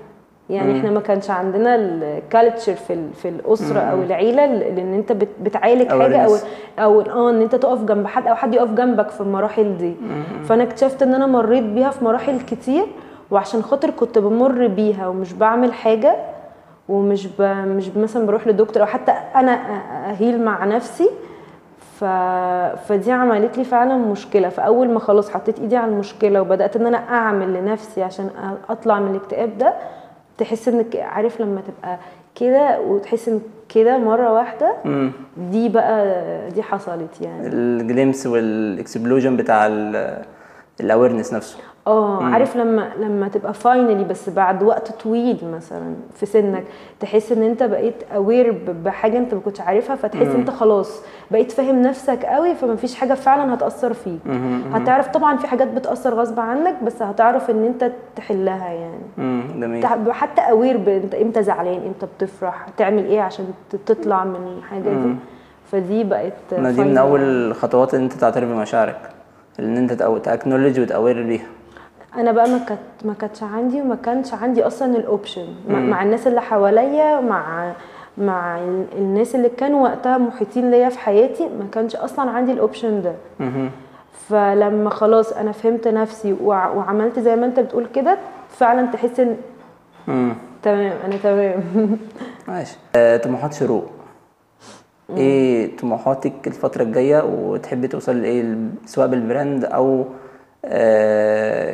يعني 0.50 0.78
إحنا 0.80 0.92
ما 0.92 1.00
كانش 1.00 1.30
عندنا 1.30 1.76
الكالتشر 1.76 2.74
في 2.74 2.94
ال- 2.94 3.14
في 3.14 3.30
الأسرة 3.30 3.80
أو 3.80 4.02
العيلة 4.02 4.46
لأن 4.46 4.94
انت 4.94 5.12
بت- 5.12 5.36
بتعالج 5.42 5.90
حاجة 6.04 6.18
أو. 6.26 6.32
أو 6.80 7.02
آه 7.02 7.30
إن 7.30 7.42
انت 7.42 7.56
تقف 7.56 7.84
جنب 7.84 8.08
حد 8.08 8.28
أو 8.28 8.36
حد 8.36 8.54
يقف 8.54 8.72
جنبك 8.74 9.10
في 9.10 9.22
المراحل 9.22 9.78
دي. 9.78 9.94
فأنا 10.44 10.64
اكتشفت 10.64 11.02
إن 11.04 11.14
أنا 11.14 11.26
مريت 11.28 11.64
بيها 11.64 11.90
في 11.90 12.06
مراحل 12.06 12.40
كتير 12.42 12.84
وعشان 13.32 13.62
خاطر 13.62 13.90
كنت 13.90 14.20
بمر 14.20 14.68
بيها 14.68 15.08
ومش 15.08 15.34
بعمل 15.34 15.74
حاجة 15.74 16.16
ومش 16.90 17.28
ب... 17.28 17.42
مش 17.68 17.90
مثلا 17.98 18.26
بروح 18.26 18.48
لدكتور 18.48 18.82
أو 18.84 18.88
حتى 18.88 19.12
أنا 19.36 19.52
أهيل 20.10 20.42
مع 20.46 20.66
نفسي. 20.66 21.10
ف... 22.04 22.06
فدي 22.88 23.12
عملت 23.12 23.58
لي 23.58 23.64
فعلا 23.64 23.98
مشكلة. 23.98 24.50
فأول 24.50 24.90
ما 24.90 25.00
خلاص 25.00 25.30
حطيت 25.30 25.60
إيدي 25.60 25.78
على 25.78 25.92
المشكلة 25.92 26.42
وبدأت 26.42 26.76
إن 26.76 26.86
أنا 26.88 26.98
أعمل 26.98 27.54
لنفسي 27.54 28.04
عشان 28.04 28.30
أطلع 28.70 29.00
من 29.00 29.12
الاكتئاب 29.16 29.58
ده 29.58 29.74
تحس 30.38 30.68
إنك 30.68 30.96
عارف 30.96 31.42
لما 31.42 31.62
تبقى 31.62 31.98
كده 32.36 32.82
وتحس 32.82 33.30
إن 33.30 33.42
كده 33.70 33.98
مرة 33.98 34.34
واحدة 34.34 34.76
مم. 34.86 35.12
دي 35.38 35.70
بقى 35.70 36.16
دي 36.50 36.64
حصلت 36.64 37.22
يعني. 37.22 37.48
ال 37.48 37.58
glimpse 37.58 38.28
وال 38.28 38.48
explosion 38.48 39.38
بتاع 39.38 39.68
ال 40.80 40.85
awareness 40.85 41.34
نفسه. 41.34 41.58
آه 41.88 42.24
عارف 42.24 42.56
لما 42.58 42.92
لما 43.00 43.28
تبقى 43.28 43.54
finally 43.54 44.04
بس 44.04 44.30
بعد 44.30 44.64
وقت 44.64 44.92
طويل 45.04 45.38
مثلا 45.56 45.94
في 46.16 46.26
سنك 46.26 46.64
تحس 47.00 47.32
إن 47.32 47.44
أنت 47.44 47.64
بقيت 47.64 48.04
aware 48.16 48.52
بحاجة 48.86 49.18
أنت 49.18 49.34
ما 49.34 49.40
كنتش 49.40 49.62
عارفها 49.62 49.96
فتحس 49.96 50.28
أنت 50.28 50.50
خلاص 50.50 51.02
بقيت 51.32 51.52
فاهم 51.52 51.82
نفسك 51.82 52.26
قوي 52.26 52.56
فما 52.56 52.76
فيش 52.76 52.96
حاجة 52.96 53.14
فعلا 53.14 53.54
هتأثر 53.54 53.94
فيك. 53.94 54.20
هتعرف 54.74 55.08
طبعا 55.08 55.38
في 55.38 55.48
حاجات 55.48 55.68
بتأثر 55.68 56.14
غصب 56.14 56.40
عنك 56.40 56.84
بس 56.84 57.02
هتعرف 57.02 57.50
إن 57.50 57.66
أنت 57.66 57.92
تحلها 58.16 58.70
يعني. 58.70 59.44
جميل. 59.60 59.88
حتى 60.14 60.42
aware 60.42 60.76
أنت 61.04 61.16
إمتى 61.16 61.44
زعلان 61.44 61.82
إمتى 61.88 62.08
بتفرح 62.18 62.66
تعمل 62.78 63.06
إيه 63.06 63.22
عشان 63.22 63.46
تطلع 63.86 64.24
من 64.24 64.58
الحاجة 64.58 64.90
دي؟ 64.90 65.16
فدي 65.72 66.04
بقت 66.04 66.34
دي 66.52 66.84
من. 66.84 66.98
أول 66.98 67.22
الخطوات 67.22 67.94
إن 67.94 68.02
أنت 68.04 68.14
تعترف 68.14 68.50
بمشاعرك 68.50 69.00
إن 69.60 69.78
أنت 69.78 69.94
ت 70.24 70.28
acknowledge 70.28 70.80
وت 70.80 70.92
aware 70.92 71.24
بيها 71.24 71.46
أنا 72.18 72.32
بقى 72.32 72.50
ما 72.50 72.58
كانت 72.58 72.80
ما 73.06 73.14
كانتش 73.14 73.44
عندي 73.44 73.82
وما 73.82 73.96
كانش 73.96 74.34
عندي 74.34 74.64
أصلا 74.68 74.98
ال 74.98 75.05
option 75.05 75.46
مع, 75.70 76.04
الناس 76.04 76.28
اللي 76.28 76.42
حواليا 76.42 77.20
مع 77.22 77.72
مع 78.18 78.58
ال- 78.60 78.86
الناس 78.98 79.36
اللي 79.36 79.50
كانوا 79.50 79.84
وقتها 79.84 80.18
محيطين 80.18 80.72
ليا 80.72 80.90
في 80.90 81.00
حياتي 81.00 81.44
ما 81.50 81.66
كانش 81.72 81.96
أصلا 81.96 82.32
عندي 82.32 82.52
ال 82.52 82.59
option 82.59 83.02
ده. 83.02 83.14
فلما 84.30 84.90
خلاص 84.90 85.32
أنا 85.34 85.52
فهمت 85.52 85.88
نفسي 85.88 86.36
وع- 86.44 86.70
وعملت 86.70 87.20
زي 87.20 87.36
ما 87.36 87.46
أنت 87.46 87.60
بتقول 87.60 87.86
كده 87.96 88.18
فعلا 88.50 88.88
تحس 88.92 89.20
إن 89.20 89.36
تمام 90.64 90.94
أنا 91.06 91.18
تمام. 91.24 91.64
ماشي. 92.48 92.76
آه، 92.96 93.18
طموحات 93.18 93.54
شروق. 93.54 93.86
إيه 95.18 95.78
طموحاتك 95.78 96.48
الفترة 96.48 96.84
الجاية؟ 96.84 97.24
وتحبي 97.24 97.88
توصل 97.88 98.16
لإيه؟ 98.22 98.56
سواء 98.86 99.08
بال 99.08 99.24
brand 99.24 99.66
أو 99.66 100.06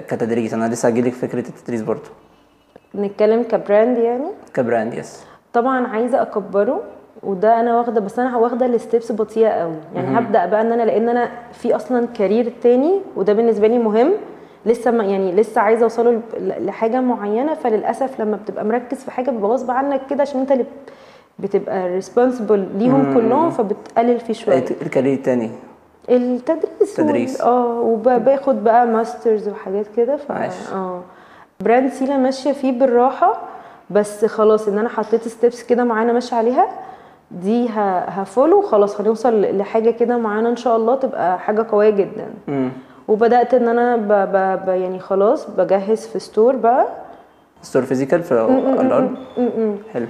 كتدريس 0.08 0.53
أنا 0.53 0.65
لسه 0.74 0.89
هجيلك 0.89 1.13
فكرة 1.13 1.48
التدريس 1.48 1.81
برضو. 1.81 2.10
نتكلم 2.96 3.43
ك 3.43 3.52
brand 3.52 3.98
يعني؟ 3.98 4.25
ك 4.53 4.60
brand 4.60 4.93
yes 4.93 5.24
طبعا 5.53 5.88
عايزة 5.88 6.22
أكبره 6.22 6.81
وده 7.24 7.60
أنا 7.60 7.77
واخدة 7.77 8.01
بس 8.01 8.19
أنا 8.19 8.38
واخدة 8.38 8.65
ال 8.65 8.73
steps 8.73 9.12
بطيئة 9.12 9.50
قوي. 9.50 9.75
يعني 9.96 10.17
هبدأ 10.19 10.46
بقى 10.46 10.62
إن 10.62 10.72
أنا 10.72 10.84
لأن 10.84 11.10
أنا 11.10 11.29
في 11.51 11.75
أصلا 11.75 12.08
career 12.17 12.53
تاني 12.63 13.01
وده 13.15 13.34
بالنسبة 13.34 13.67
لي 13.67 13.77
مهم. 13.79 14.12
لسه 14.65 14.91
ما 14.91 15.03
يعني 15.03 15.31
لسه 15.31 15.62
عايزة 15.62 15.84
أوصله 15.84 16.22
لحاجة 16.39 17.01
معينة. 17.01 17.53
فللأسف 17.53 18.19
لما 18.22 18.38
بتبقى 18.38 18.65
مركز 18.65 18.98
في 19.03 19.12
حاجة 19.12 19.31
بيبقى 19.31 19.50
غصب 19.50 19.72
عنك 19.72 20.01
كده 20.10 20.22
عشان 20.22 20.39
أنت 20.39 20.51
اللي 20.51 20.65
بتبقى 21.39 21.88
responsible 21.89 22.67
ليهم 22.75 23.13
كلهم 23.13 23.50
فبتقلل 23.50 24.19
فيه 24.19 24.34
شوية. 24.34 24.65
ال 24.81 24.86
career 24.86 25.13
التاني. 25.13 25.50
التدريس 26.10 26.96
تدريس. 26.96 27.41
آه 27.41 27.79
وباخد 27.79 28.63
بقى 28.63 28.88
masters 28.88 29.50
وحاجات 29.50 29.86
كده 29.98 30.15
ف. 30.18 30.32
آه. 30.74 31.01
brand 31.63 31.89
سيلا 31.91 32.18
ماشية 32.18 32.51
فيه 32.51 32.79
بالراحة 32.79 33.38
بس 33.89 34.25
خلاص 34.25 34.68
إن 34.68 34.77
أنا 34.77 34.89
حطيت 34.89 35.27
steps 35.27 35.63
كده 35.63 35.84
معينة 35.84 36.13
ماشيه 36.13 36.38
عليها 36.38 36.68
دي 37.32 37.70
ه 38.08 38.15
follow 38.15 38.62
خلاص 38.62 39.01
هنوصل 39.01 39.41
لحاجة 39.41 39.89
كده 39.89 40.18
معينة 40.18 40.50
إن 40.50 40.56
شاء 40.56 40.75
الله 40.75 40.96
تبقى 40.96 41.39
حاجة 41.39 41.65
قوية 41.72 41.89
جدا. 41.89 42.27
امم 42.50 42.70
وبدأت 43.08 43.53
إن 43.53 43.68
أنا 43.68 43.96
ب 43.96 44.08
ب 44.08 44.65
ب 44.65 44.70
يعني 44.70 45.00
خلاص 45.00 45.50
بجهز 45.50 46.08
في 46.08 46.20
store 46.19 46.55
بقى. 46.56 46.86
store 47.62 47.81
physical 47.81 48.24
في 48.24 48.32
الأرض 48.82 49.15
حلو. 49.94 50.06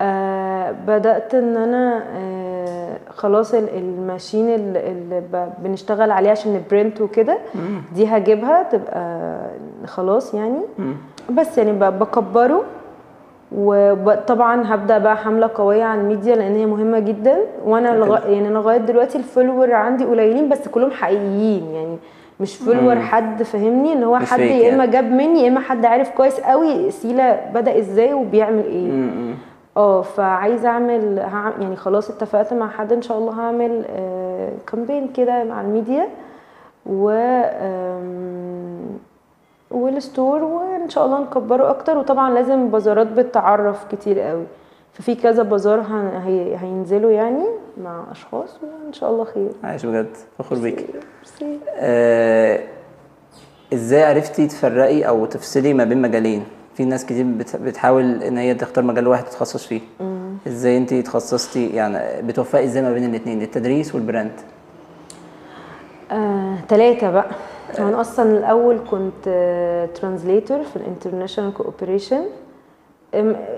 آه 0.00 0.70
بدأت 0.86 1.34
إن 1.34 1.56
أنا 1.56 2.02
آه 2.16 2.49
خلاص 3.10 3.54
ال- 3.54 3.76
ال 3.76 3.85
machine 3.85 4.48
ال- 4.48 4.76
اللي 4.76 5.22
بنشتغل 5.64 6.10
عليها 6.10 6.30
عشان 6.30 6.54
ال 6.56 6.63
print 6.63 7.00
وكده 7.00 7.38
دي 7.94 8.06
هجيبها 8.06 8.62
تبقى 8.62 9.36
خلاص 9.86 10.34
يعني. 10.34 10.60
بس 11.30 11.58
يعني 11.58 11.72
بكبره 11.72 12.62
وطبعا 13.52 14.74
هبدأ 14.74 14.98
بقى 14.98 15.16
حملة 15.16 15.50
قوية 15.54 15.84
على 15.84 16.00
الميديا 16.00 16.36
لأن 16.36 16.56
هي 16.56 16.66
مهمة 16.66 16.98
جدا. 16.98 17.36
وأنا 17.64 17.88
لغا 17.88 18.26
يعني 18.28 18.48
أنا 18.48 18.54
لغاية 18.54 18.78
دلوقتي 18.78 19.18
ال 19.18 19.23
followers 19.23 19.72
عندي 19.72 20.04
قليلين 20.04 20.48
بس 20.48 20.68
كلهم 20.68 20.90
حقيقيين 20.90 21.70
يعني. 21.74 21.96
مش 22.40 22.56
followers 22.56 22.96
حد 23.00 23.42
فاهمني؟ 23.42 23.92
اللي 23.92 24.06
هو 24.06 24.18
حد 24.18 24.38
يا 24.40 24.74
إما 24.74 24.84
يعني. 24.84 24.92
جاب 24.92 25.04
مني 25.04 25.42
يا 25.42 25.48
إما 25.48 25.60
حد 25.60 25.84
عارف 25.84 26.10
كويس 26.10 26.40
قوي 26.40 26.90
سيلا 26.90 27.50
بدأ 27.54 27.78
إزاي 27.78 28.14
وبيعمل 28.14 28.64
إيه. 28.64 28.90
امم 28.90 29.34
آه 29.80 30.02
فعايزة 30.02 30.68
أعمل 30.68 31.18
يعني 31.60 31.76
خلاص 31.76 32.10
اتفقت 32.10 32.52
مع 32.52 32.68
حد 32.70 32.92
إن 32.92 33.02
شاء 33.02 33.18
الله 33.18 33.40
هعمل 33.40 33.84
آه 33.90 34.52
campaign 34.66 35.08
كده 35.12 35.44
مع 35.44 35.60
الميديا 35.60 36.08
و 36.86 37.10
وال 39.70 39.91
store 39.91 40.42
وإن 40.42 40.88
شاء 40.88 41.06
الله 41.06 41.20
نكبره 41.20 41.70
أكتر. 41.70 41.98
وطبعا 41.98 42.30
لازم 42.34 42.68
بازارات 42.70 43.06
بتتعرف 43.06 43.84
كتير 43.92 44.20
قوي. 44.20 44.44
ففي 44.92 45.14
كذا 45.14 45.42
بازار 45.42 45.80
هي- 46.26 46.56
هينزلوا 46.56 47.10
يعني 47.10 47.44
مع 47.84 48.04
أشخاص 48.10 48.58
وإن 48.62 48.92
شاء 48.92 49.10
الله 49.10 49.24
خير. 49.24 49.50
عايش 49.64 49.86
بجد. 49.86 50.16
فخور 50.38 50.58
بيك. 50.58 50.86
آه، 51.76 52.60
إزاي 53.72 54.04
عرفتي 54.04 54.46
تفرقي 54.46 55.02
أو 55.08 55.26
تفصلي 55.26 55.74
ما 55.74 55.84
بين 55.84 56.02
مجالين؟ 56.02 56.44
في 56.80 56.86
ناس 56.86 57.04
كتير 57.06 57.24
بت- 57.24 57.56
بتحاول 57.56 58.22
إن 58.22 58.38
هي 58.38 58.54
تختار 58.54 58.84
مجال 58.84 59.08
واحد 59.08 59.24
تتخصص 59.24 59.66
فيه. 59.66 59.80
إزاي 60.46 60.78
انت 60.78 60.94
تخصصتي؟ 60.94 61.68
يعني 61.68 62.22
بتوفقي 62.22 62.64
إزاي 62.64 62.82
ما 62.82 62.92
بين 62.92 63.04
الاثنين 63.04 63.42
التدريس 63.42 63.94
والبراند. 63.94 64.32
آه، 66.10 66.54
تلاتة 66.68 67.10
بقى. 67.10 67.26
أنا 67.78 68.00
أصلا 68.00 68.38
الأول 68.38 68.78
كنت 68.90 69.24
translator 69.94 70.62
في 70.62 70.76
ال 70.76 70.82
international 70.82 71.54
cooperation 71.54 72.22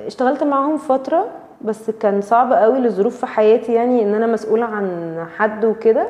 اشتغلت 0.06 0.42
معاهم 0.44 0.76
فترة 0.78 1.26
بس 1.60 1.90
كان 1.90 2.20
صعب 2.20 2.52
قوي 2.52 2.78
لظروف 2.78 3.16
في 3.20 3.26
حياتي 3.26 3.72
يعني 3.72 4.02
إن 4.02 4.14
أنا 4.14 4.26
مسؤولة 4.26 4.64
عن 4.64 5.16
حد 5.36 5.64
وكده. 5.64 6.06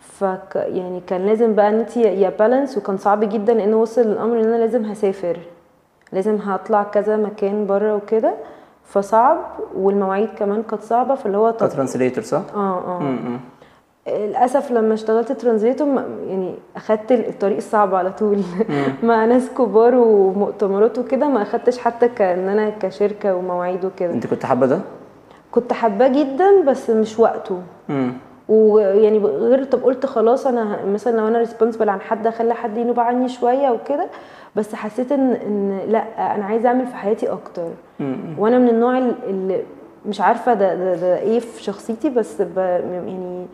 فك 0.00 0.54
يعني 0.56 1.00
كان 1.06 1.26
لازم 1.26 1.54
بقى 1.54 1.68
إن 1.68 1.78
انت 1.78 1.96
يا 1.96 2.30
balance 2.38 2.78
وكان 2.78 2.96
صعب 2.96 3.28
جدا 3.28 3.54
لأن 3.54 3.74
وصل 3.74 4.00
الامر 4.00 4.40
إن 4.40 4.44
أنا 4.44 4.56
لازم 4.56 4.84
هسافر. 4.84 5.38
لازم 6.12 6.36
هطلع 6.36 6.82
كذا 6.82 7.16
مكان 7.16 7.66
بره 7.66 7.94
وكده 7.94 8.34
فصعب 8.84 9.38
والمواعيد 9.76 10.28
كمان 10.38 10.62
كانت 10.62 10.82
صعبة 10.82 11.14
فاللي 11.14 11.38
هو 11.38 11.50
طب 11.50 11.68
ك 11.68 11.73
translator 11.73 12.24
صح؟ 12.24 12.42
آه 12.54 12.78
آه. 12.78 13.38
للأسف 14.08 14.70
لما 14.70 14.94
اشتغلت 14.94 15.32
translator 15.32 15.88
يعني 16.28 16.54
أخدت 16.76 17.12
الطريق 17.12 17.56
الصعب 17.56 17.94
على 17.94 18.12
طول. 18.12 18.42
مع 19.02 19.24
ناس 19.24 19.50
كبار 19.58 19.94
ومؤتمرات 19.94 20.98
وكده 20.98 21.28
ما 21.28 21.42
أخدتش 21.42 21.78
حتى 21.78 22.08
كان 22.08 22.48
أنا 22.48 22.70
كشركة 22.70 23.34
ومواعيد 23.34 23.84
وكده. 23.84 24.12
أنت 24.12 24.26
كنت 24.26 24.46
حابة 24.46 24.66
ده؟ 24.66 24.80
كنت 25.50 25.72
حباه 25.72 26.08
جدا 26.08 26.62
بس 26.66 26.90
مش 26.90 27.18
وقته. 27.18 27.62
ويعني 28.48 29.18
غير 29.18 29.64
طب 29.64 29.82
قلت 29.82 30.06
خلاص 30.06 30.46
أنا 30.46 30.84
مثلا 30.86 31.16
لو 31.16 31.28
أنا 31.28 31.38
ريسبونسبل 31.38 31.88
عن 31.88 32.00
حد 32.00 32.26
أخلي 32.26 32.54
حد 32.54 32.76
ينوب 32.76 33.00
عني 33.00 33.28
شوية 33.28 33.70
وكده 33.70 34.06
بس 34.56 34.74
حسيت 34.74 35.12
إن 35.12 35.32
إن 35.32 35.78
لأ 35.88 36.34
أنا 36.34 36.44
عايزة 36.44 36.68
أعمل 36.68 36.86
في 36.86 36.94
حياتي 36.96 37.32
أكتر. 37.32 37.68
وأنا 38.38 38.58
من 38.58 38.68
النوع 38.68 38.98
ال- 38.98 39.14
اللي 39.26 39.62
مش 40.06 40.20
عارفة 40.20 40.54
ده 40.54 40.74
ده, 40.74 40.94
ده 40.94 41.18
إيه 41.18 41.38
في 41.40 41.62
شخصيتي 41.62 42.10
بس 42.10 42.40
يعني 42.56 43.46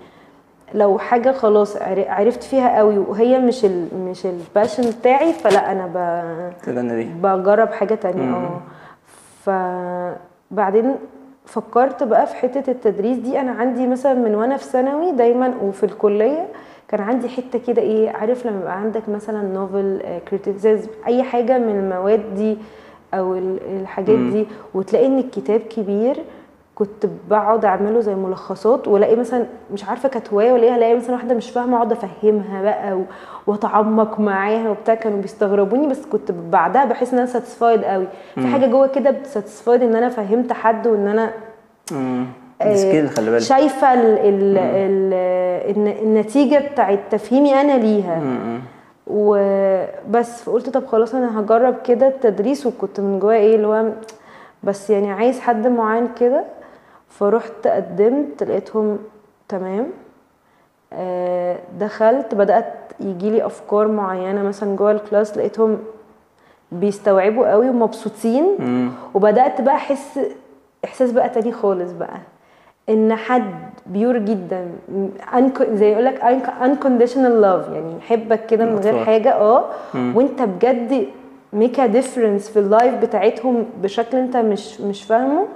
لو 0.74 0.98
حاجة 0.98 1.32
خلاص 1.32 1.76
عر- 1.76 2.04
عرفت 2.08 2.42
فيها 2.42 2.78
قوي 2.78 2.98
وهي 2.98 3.38
مش 3.38 3.64
ال 3.64 3.88
مش 3.98 4.26
ال 4.26 4.34
passion 4.34 4.90
بتاعي 5.00 5.32
فلأ 5.32 5.72
أنا 5.72 5.86
ب 5.86 5.96
بجرب 7.22 7.68
حاجة 7.72 7.94
تانية. 7.94 8.36
آه. 8.36 8.60
فبعدين 10.50 10.94
فكرت 11.44 12.02
بقى 12.02 12.26
في 12.26 12.34
حتة 12.34 12.70
التدريس 12.70 13.16
دي 13.18 13.40
أنا 13.40 13.50
عندي 13.52 13.86
مثلا 13.86 14.14
من 14.14 14.34
وأنا 14.34 14.56
في 14.56 14.64
ثانوي 14.64 15.12
دايما 15.12 15.54
وفي 15.62 15.84
الكلية 15.86 16.46
كان 16.88 17.00
عندي 17.00 17.28
حتة 17.28 17.58
كده 17.66 17.82
إيه 17.82 18.10
عارف 18.10 18.46
لما 18.46 18.60
يبقى 18.60 18.80
عندك 18.80 19.08
مثلا 19.08 19.42
novel 19.42 20.02
criticism 20.28 20.88
أي 21.06 21.22
حاجة 21.22 21.58
من 21.58 21.78
المواد 21.78 22.34
دي 22.34 22.56
أو 23.14 23.34
ال- 23.34 23.58
الحاجات. 23.80 24.18
دي 24.18 24.46
وتلاقي 24.74 25.06
إن 25.06 25.18
الكتاب 25.18 25.60
كبير 25.60 26.16
كنت 26.74 27.06
بقعد 27.30 27.64
أعمله 27.64 28.00
زي 28.00 28.14
ملخصات 28.14 28.88
وألاقي 28.88 29.16
مثلا 29.16 29.46
مش 29.72 29.84
عارفة 29.84 30.08
كانت 30.08 30.32
هواية 30.32 30.52
ولا 30.52 30.62
إيه 30.62 30.76
ألاقي 30.76 30.94
مثلا 30.96 31.12
واحدة 31.16 31.34
مش 31.34 31.50
فاهمة 31.50 31.76
أقعد 31.76 31.92
أفهمها 31.92 32.62
بقى 32.62 33.00
وأتعمق 33.46 34.20
معاها 34.20 34.70
وبتاع 34.70 34.94
كانوا 34.94 35.20
بيستغربوني 35.20 35.86
بس 35.86 36.06
كنت 36.06 36.32
بعدها 36.32 36.84
بحس 36.84 37.12
إن 37.12 37.18
أنا 37.18 37.26
satisfied 37.26 37.84
قوي. 37.84 38.06
في 38.34 38.46
حاجة 38.46 38.66
جوه 38.66 38.86
كده 38.86 39.10
بت 39.10 39.23
satisfied 39.23 39.82
إن 39.82 39.96
أنا 39.96 40.08
فهمت 40.08 40.52
حد 40.52 40.86
وإن 40.86 41.08
أنا 41.08 41.30
امم 41.92 42.26
آه، 42.62 42.74
skill 42.74 43.10
خلي 43.10 43.30
بالك. 43.30 43.40
شايفة 43.42 43.94
ال 43.94 44.00
ال 44.18 44.58
ال 44.58 45.14
الن- 45.76 45.98
النتيجة 46.02 46.58
بتاعت 46.72 46.98
تفهيمي 47.10 47.60
أنا 47.60 47.72
ليها. 47.78 48.20
وبس 49.06 50.42
فقلت 50.42 50.68
طب 50.68 50.86
خلاص 50.86 51.14
أنا 51.14 51.40
هجرب 51.40 51.74
كده 51.84 52.08
التدريس 52.08 52.66
وكنت 52.66 53.00
من 53.00 53.18
جوايا 53.18 53.38
إيه 53.38 53.56
اللي 53.56 53.66
هو 53.66 53.84
بس 54.62 54.90
يعني 54.90 55.12
عايز 55.12 55.40
حد 55.40 55.66
معين 55.66 56.08
كده. 56.20 56.44
فرحت 57.18 57.66
قدمت 57.66 58.42
لقيتهم 58.42 58.98
تمام. 59.48 59.86
آه، 60.92 61.58
دخلت 61.80 62.34
بدأت 62.34 62.74
يجيلي 63.00 63.46
أفكار 63.46 63.88
معينة 63.88 64.42
مثلا 64.42 64.76
جوه 64.76 64.90
ال 64.90 64.98
class 64.98 65.36
لقيتهم 65.38 65.78
بيستوعبوا 66.72 67.50
قوي 67.50 67.68
ومبسوطين. 67.70 68.44
وبدأت 69.14 69.60
بقى 69.60 69.74
أحس 69.74 70.20
إحساس 70.84 71.12
بقى 71.12 71.28
تاني 71.28 71.52
خالص 71.52 71.92
بقى. 71.92 72.16
إن 72.88 73.14
حد 73.14 73.54
pure 73.86 74.18
جدا 74.18 74.68
زي 75.72 75.92
يقول 75.92 76.04
لك 76.04 76.20
unconditional 76.62 77.42
love 77.44 77.72
يعني 77.74 77.96
يحبك 77.98 78.46
كده 78.46 78.64
من 78.64 78.78
غير. 78.78 79.04
حاجة 79.04 79.32
آه. 79.34 79.64
وأنت 79.94 80.42
بجد 80.42 81.06
make 81.52 81.80
a 81.80 81.86
difference 81.86 82.48
في 82.50 82.58
ال 82.58 82.65
life 82.65 82.94
بتاعتهم 82.94 83.66
بشكل 83.82 84.18
أنت 84.18 84.36
مش 84.36 84.80
مش 84.80 85.04
فاهمه. 85.04 85.46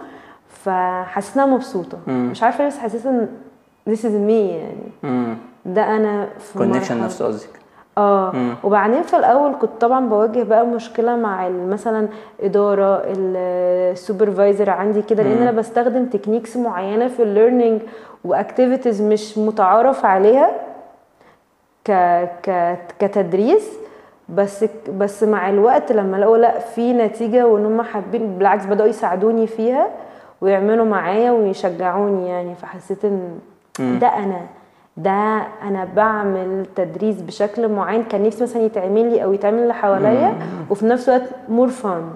أنا 0.66 1.46
مبسوطة. 1.46 1.98
مم. 2.06 2.28
مش 2.30 2.42
عارفة 2.42 2.58
ليه 2.58 2.66
بس 2.70 2.78
حسيت 2.78 3.06
إن 3.06 3.28
this 3.90 3.98
is 4.02 4.28
me 4.28 4.30
يعني. 4.54 4.90
امم 5.04 5.36
ده 5.64 5.96
أنا 5.96 6.28
في 6.38 6.58
connection 6.58 7.02
نفسه 7.02 7.24
قصدك؟ 7.26 7.50
آه. 7.98 8.30
مم. 8.34 8.54
وبعدين 8.64 9.02
في 9.02 9.16
الأول 9.16 9.54
كنت 9.60 9.70
طبعا 9.80 10.08
بواجه 10.08 10.42
بقى 10.42 10.66
مشكلة 10.66 11.16
مع 11.16 11.48
مثلا 11.48 12.08
إدارة 12.40 13.02
ال 13.06 13.21
supervisor 13.21 14.70
عندي 14.70 15.02
كده 15.02 15.22
لأن 15.22 15.42
أنا 15.42 15.50
بستخدم 15.50 16.06
techniques 16.06 16.56
معينة 16.56 17.08
في 17.08 17.22
ال 17.22 17.28
learning 17.28 17.80
و 18.24 18.31
activities 18.31 19.02
مش 19.02 19.38
متعارف 19.38 20.04
عليها 20.04 20.50
ك 21.84 21.90
ك 22.42 22.78
كتدريس. 22.98 23.78
بس 24.28 24.64
بس 24.98 25.22
مع 25.22 25.48
الوقت 25.50 25.92
لما 25.92 26.16
لقوا 26.16 26.36
لأ 26.38 26.58
في 26.58 26.92
نتيجة 26.92 27.46
وإن 27.46 27.66
هم 27.66 27.82
حابين 27.82 28.38
بالعكس 28.38 28.66
بدأوا 28.66 28.88
يساعدوني 28.88 29.46
فيها 29.46 29.88
ويعملوا 30.40 30.84
معايا 30.84 31.30
ويشجعوني 31.30 32.28
يعني. 32.28 32.54
فحسيت 32.54 33.04
إن 33.04 33.38
ده 33.80 34.06
أنا 34.06 34.40
ده 34.96 35.42
أنا 35.62 35.88
بعمل 35.96 36.66
تدريس 36.76 37.20
بشكل 37.20 37.68
معين 37.68 38.04
كان 38.04 38.22
نفسي 38.22 38.42
مثلا 38.42 38.62
يتعمل 38.62 39.10
لي 39.12 39.24
أو 39.24 39.32
يتعمل 39.32 39.58
اللي 39.58 39.74
حواليا 39.74 40.34
وفي 40.70 40.86
نفس 40.86 41.08
الوقت 41.08 41.28
more 41.48 41.68
fun 41.68 42.10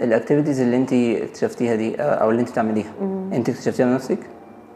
ال 0.00 0.05
activities 0.05 0.60
اللي 0.60 0.76
أنت 0.76 0.92
اكتشفتيها 0.92 1.74
دي 1.74 2.00
آه، 2.00 2.14
أو 2.14 2.30
اللي 2.30 2.40
أنت 2.40 2.50
بتعمليها 2.50 2.92
أنت 3.32 3.48
اكتشفتيها 3.48 3.86
من 3.86 3.94
نفسك؟ 3.94 4.18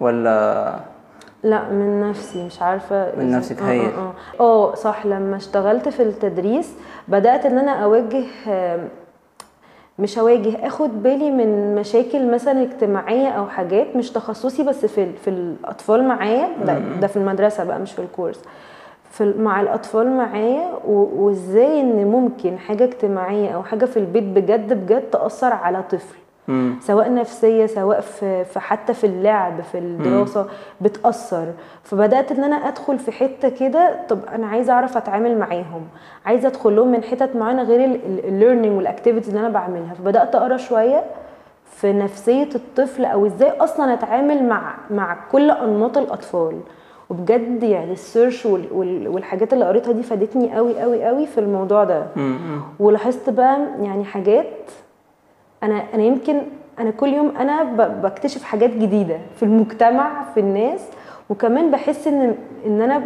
ولا 0.00 0.76
لا 1.42 1.68
من 1.70 2.08
نفسي 2.10 2.46
مش 2.46 2.62
عارفة 2.62 3.12
من 3.18 3.30
نفسك، 3.30 3.58
آه 3.62 3.68
هايل. 3.70 3.80
آه 3.90 4.12
آه. 4.40 4.40
آه 4.40 4.74
صح 4.74 5.06
لما 5.06 5.36
اشتغلت 5.36 5.88
في 5.88 6.02
التدريس 6.02 6.72
بدأت 7.08 7.46
إن 7.46 7.58
أنا 7.58 7.70
اواجه 7.84 8.24
آم، 8.48 8.88
مش 9.98 10.18
اواجه 10.18 10.66
آخد 10.66 11.02
بالي 11.02 11.30
من 11.30 11.74
مشاكل 11.74 12.30
مثلا 12.30 12.62
اجتماعية 12.62 13.28
أو 13.28 13.46
حاجات 13.46 13.96
مش 13.96 14.10
تخصصي 14.10 14.62
بس 14.62 14.86
في 14.86 15.12
في 15.12 15.30
الأطفال 15.30 16.04
معايا. 16.08 16.48
ده, 16.64 16.78
ده 16.78 17.06
في 17.06 17.16
المدرسة 17.16 17.64
بقى 17.64 17.78
مش 17.78 17.92
في 17.92 17.98
الكورس. 17.98 18.42
في 19.10 19.34
مع 19.38 19.60
الأطفال 19.60 20.06
معايا 20.16 20.72
وإزاي 20.86 21.80
إن 21.80 22.06
ممكن 22.06 22.58
حاجة 22.58 22.84
اجتماعية 22.84 23.50
أو 23.50 23.62
حاجة 23.62 23.84
في 23.84 23.96
البيت 23.96 24.24
بجد 24.24 24.72
بجد 24.72 25.02
تأثر 25.10 25.52
على 25.52 25.82
طفل. 25.82 26.16
مم. 26.48 26.74
سواء 26.80 27.14
نفسية 27.14 27.66
سواء 27.66 28.00
في, 28.00 28.44
في 28.44 28.60
حتى 28.60 28.94
في 28.94 29.04
اللعب 29.06 29.60
في 29.62 29.78
الدراسة 29.78 30.46
بتأثر. 30.80 31.46
فبدأت 31.82 32.32
إن 32.32 32.44
أنا 32.44 32.56
أدخل 32.56 32.98
في 32.98 33.12
حتة 33.12 33.48
كده 33.48 33.96
طب 34.08 34.18
أنا 34.34 34.46
عايزة 34.46 34.72
أعرف 34.72 34.96
أتعامل 34.96 35.38
معاهم. 35.38 35.82
عايزة 36.26 36.48
أدخل 36.48 36.76
لهم 36.76 36.88
من 36.92 37.02
حتت 37.02 37.36
معينة 37.36 37.62
غير 37.62 38.00
ال 38.24 38.30
learning 38.30 38.76
وال 38.76 38.85
activities 38.85 39.28
اللي 39.28 39.40
أنا 39.40 39.48
بعملها. 39.48 39.94
فبدأت 39.94 40.34
أقرأ 40.34 40.56
شوية 40.56 41.04
في 41.64 41.92
نفسية 41.92 42.48
الطفل 42.54 43.04
أو 43.04 43.26
إزاي 43.26 43.50
أصلا 43.50 43.94
أتعامل 43.94 44.44
مع 44.48 44.74
مع 44.90 45.16
كل 45.32 45.50
أنماط 45.50 45.98
الأطفال. 45.98 46.60
وبجد 47.10 47.62
يعني 47.62 47.92
ال 47.92 48.00
search 48.00 48.46
وال- 48.46 48.72
وال- 48.72 49.08
والحاجات 49.08 49.52
اللي 49.52 49.64
قريتها 49.64 49.92
دي 49.92 50.02
فادتني 50.02 50.54
قوي 50.54 50.80
قوي 50.80 51.04
قوي 51.04 51.26
في 51.26 51.38
الموضوع 51.40 51.84
ده. 51.84 52.06
مم. 52.16 52.60
ولاحظت 52.80 53.30
بقى 53.30 53.58
يعني 53.82 54.04
حاجات 54.04 54.46
أنا 55.66 55.82
أنا 55.94 56.02
يمكن 56.02 56.36
أنا 56.78 56.90
كل 56.90 57.08
يوم 57.08 57.36
أنا 57.36 57.62
بكتشف 58.02 58.42
حاجات 58.44 58.70
جديدة 58.70 59.16
في 59.36 59.42
المجتمع 59.42 60.24
في 60.34 60.40
الناس 60.40 60.88
وكمان 61.30 61.70
بحس 61.70 62.06
إن 62.06 62.34
إن 62.66 62.80
أنا 62.80 63.02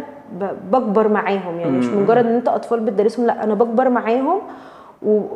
بكبر 0.71 1.07
معاهم. 1.07 1.59
يعني 1.59 1.71
مش 1.71 1.85
مجرد 1.85 2.25
إن 2.25 2.35
أنت 2.35 2.47
أطفال 2.47 2.79
بتدرسهم 2.79 3.25
لأ 3.25 3.43
أنا 3.43 3.53
بكبر 3.53 3.89
معاهم 3.89 4.39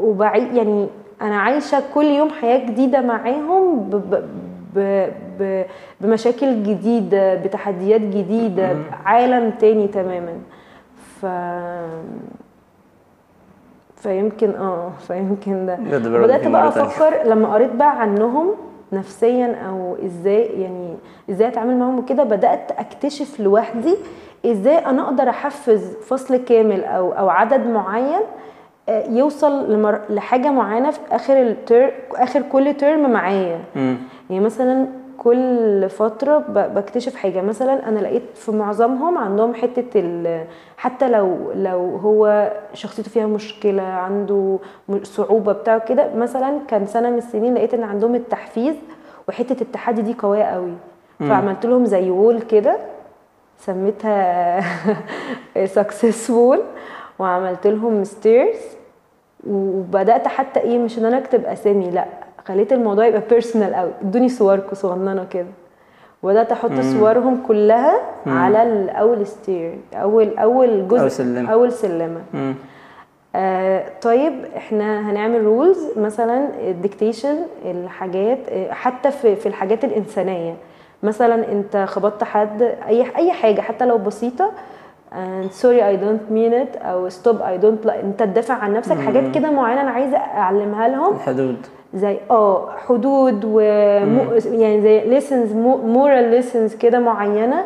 وبعي 0.01 0.57
يعني 0.57 0.87
أنا 1.21 1.37
عايشة 1.37 1.83
كل 1.93 2.05
يوم 2.05 2.29
حياة 2.29 2.65
جديدة 2.65 3.01
معاهم 3.01 3.79
ب 3.89 3.95
ب 3.95 4.23
ب 4.75 5.09
ب 5.39 5.65
بمشاكل 6.01 6.63
جديدة 6.63 7.35
بتحديات 7.35 8.01
جديدة 8.01 8.75
عالم 9.05 9.51
تاني 9.59 9.87
تماما. 9.87 10.33
ف 11.21 11.25
فيمكن 14.05 14.49
آه 14.55 14.91
فيمكن 15.07 15.65
ده 15.65 15.75
بدات 15.97 16.47
بقى. 16.47 16.67
أفكر 16.67 17.23
لما 17.25 17.53
قريت 17.53 17.71
بقى 17.75 18.01
عنهم 18.01 18.47
نفسيا 18.93 19.55
أو 19.69 19.95
إزاي 20.05 20.43
يعني 20.45 20.95
إزاي 21.29 21.47
أتعامل 21.47 21.77
معاهم 21.77 21.99
وكده 21.99 22.23
بدأت 22.23 22.71
أكتشف 22.71 23.39
لوحدي 23.39 23.95
إزاي 24.45 24.77
أنا 24.77 25.01
أقدر 25.03 25.29
أحفز 25.29 25.93
فصل 26.07 26.35
كامل 26.37 26.83
أو 26.83 27.11
أو 27.11 27.29
عدد 27.29 27.67
معين 27.67 28.19
آه، 28.89 29.09
يوصل 29.09 29.73
لمر... 29.73 29.99
لحاجة 30.09 30.51
معينة 30.51 30.91
في 30.91 30.99
آخر 31.11 31.41
التر... 31.41 31.91
آخر 32.15 32.41
كل 32.41 32.73
ترم 32.73 33.09
معايا. 33.11 33.59
يعني 34.29 34.39
مثلا 34.45 34.87
كل 35.25 35.89
فترة 35.89 36.37
بكتشف 36.47 37.15
حاجة. 37.15 37.41
مثلا 37.41 37.89
أنا 37.89 37.99
لقيت 37.99 38.23
في 38.35 38.51
معظمهم 38.51 39.17
عندهم 39.17 39.53
حتة 39.53 39.99
ال- 39.99 40.45
حتى 40.77 41.09
لو 41.09 41.51
لو 41.55 41.95
هو 41.97 42.51
شخصيته 42.73 43.09
فيها 43.11 43.25
مشكلة 43.25 43.83
عنده 43.83 44.59
صعوبة 45.03 45.51
بتاع 45.53 45.77
كده. 45.77 46.13
مثلا 46.15 46.59
كان 46.67 46.85
سنة 46.85 47.09
من 47.09 47.17
السنين 47.17 47.53
لقيت 47.55 47.73
إن 47.73 47.83
عندهم 47.83 48.15
التحفيز 48.15 48.75
وحتة 49.29 49.61
التحدي 49.61 50.01
دي 50.01 50.15
قوية 50.19 50.43
قوي. 50.43 50.73
فعملت 51.19 51.65
لهم 51.65 51.85
زي 51.85 52.09
wall 52.11 52.41
كده 52.41 52.77
سميتها 53.59 54.61
success 55.65 56.29
wall 56.29 56.61
وعملت 57.19 57.67
لهم 57.67 58.03
stairs 58.03 58.57
وبدأت 59.49 60.27
حتى 60.27 60.59
إيه 60.59 60.77
مش 60.77 60.97
إن 60.99 61.05
أنا 61.05 61.17
أكتب 61.17 61.45
أسامي 61.45 61.89
لأ. 61.89 62.05
خليت 62.47 62.73
الموضوع 62.73 63.05
يبقى 63.07 63.21
personal 63.29 63.75
قوي 63.75 63.91
ادوني 64.01 64.29
صوركم 64.29 64.75
صغننة 64.75 65.25
كده. 65.31 65.45
وبدأت 66.23 66.51
أحط 66.51 66.71
صورهم 66.81 67.43
كلها 67.47 67.93
على 68.27 68.63
ال- 68.63 68.89
أول 68.89 69.27
stair 69.27 69.77
اول 69.93 70.37
أول 70.37 70.87
جزء 70.87 70.99
أول 71.01 71.11
سلمة. 71.11 71.51
أول 71.51 71.71
سلمة. 71.71 72.21
مم. 72.33 72.53
آه 73.35 73.83
طيب 74.01 74.33
إحنا 74.57 75.11
هنعمل 75.11 75.43
rules 75.43 75.87
مثلا 75.97 76.47
ال 76.69 76.76
dictation 76.76 77.35
الحاجات 77.65 78.39
آه، 78.49 78.71
حتى 78.71 79.11
في 79.11 79.35
في 79.35 79.45
الحاجات 79.45 79.83
الإنسانية. 79.85 80.53
مثلا 81.03 81.51
أنت 81.51 81.77
خبطت 81.87 82.23
حد 82.23 82.61
اي 82.61 83.05
أي 83.17 83.31
حاجة 83.31 83.61
حتى 83.61 83.85
لو 83.85 83.97
بسيطة 83.97 84.51
and 85.11 85.51
sorry 85.61 85.79
I 85.81 85.95
don't 86.03 86.31
mean 86.33 86.53
it 86.53 86.85
أو 86.85 87.09
stop 87.09 87.37
I 87.39 87.61
don't 87.63 87.87
like 87.89 88.03
أنت 88.03 88.19
تدافع 88.23 88.53
عن 88.53 88.73
نفسك 88.73 88.97
حاجات 88.99 89.35
كده 89.35 89.51
معينة 89.51 89.81
أنا 89.81 89.91
عايزة 89.91 90.17
أعلمها 90.17 90.87
لهم. 90.87 91.13
الحدود. 91.15 91.57
زي 91.95 92.17
آه 92.31 92.69
حدود 92.87 93.45
و 93.45 93.59
يعني 93.59 94.81
زي 94.81 95.19
lessons 95.19 95.49
moral 95.95 96.43
lessons 96.43 96.77
كده 96.77 96.99
معينة. 96.99 97.63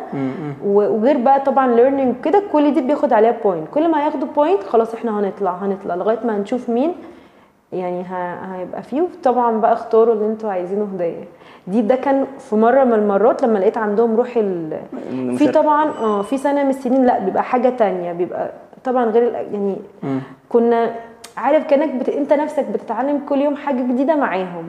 وغير 0.64 1.18
بقى 1.18 1.40
طبعا 1.40 1.76
learning 1.76 2.24
كده 2.24 2.42
كل 2.52 2.74
دي 2.74 2.80
بياخد 2.80 3.12
عليها 3.12 3.34
point 3.44 3.68
كل 3.74 3.88
ما 3.88 4.04
هياخدوا 4.04 4.28
point 4.36 4.62
خلاص 4.62 4.94
إحنا 4.94 5.20
هنطلع 5.20 5.50
هنطلع 5.50 5.94
لغاية 5.94 6.18
ما 6.24 6.36
هنشوف 6.36 6.68
مين 6.70 6.92
يعني 7.72 8.04
هيبقى 8.54 8.82
فيه. 8.82 9.02
طبعا 9.24 9.60
بقى 9.60 9.72
اختاروا 9.72 10.14
اللي 10.14 10.26
أنتوا 10.26 10.50
عايزينه 10.50 10.88
هدية. 10.94 11.24
دي 11.66 11.80
ده 11.82 11.94
كان 11.94 12.26
في 12.38 12.56
مرة 12.56 12.84
من 12.84 12.92
المرات 12.92 13.42
لما 13.42 13.58
لقيت 13.58 13.78
عندهم 13.78 14.16
روح 14.16 14.36
ال... 14.36 14.78
في. 15.38 15.48
طبعا 15.48 15.90
آه 15.90 16.22
في 16.22 16.38
سنة 16.38 16.64
من 16.64 16.70
السنين 16.70 17.06
لأ 17.06 17.18
بيبقى 17.18 17.42
حاجة 17.42 17.68
تانية 17.68 18.12
بيبقى 18.12 18.50
طبعا 18.84 19.04
غير 19.04 19.22
يعني. 19.32 19.76
كنا 20.48 20.90
عارف 21.36 21.64
كأنك 21.66 21.94
بت... 21.94 22.08
انت 22.08 22.32
نفسك 22.32 22.64
بتتعلم 22.66 23.18
كل 23.28 23.40
يوم 23.40 23.56
حاجة 23.56 23.82
جديدة 23.92 24.16
معاهم. 24.16 24.68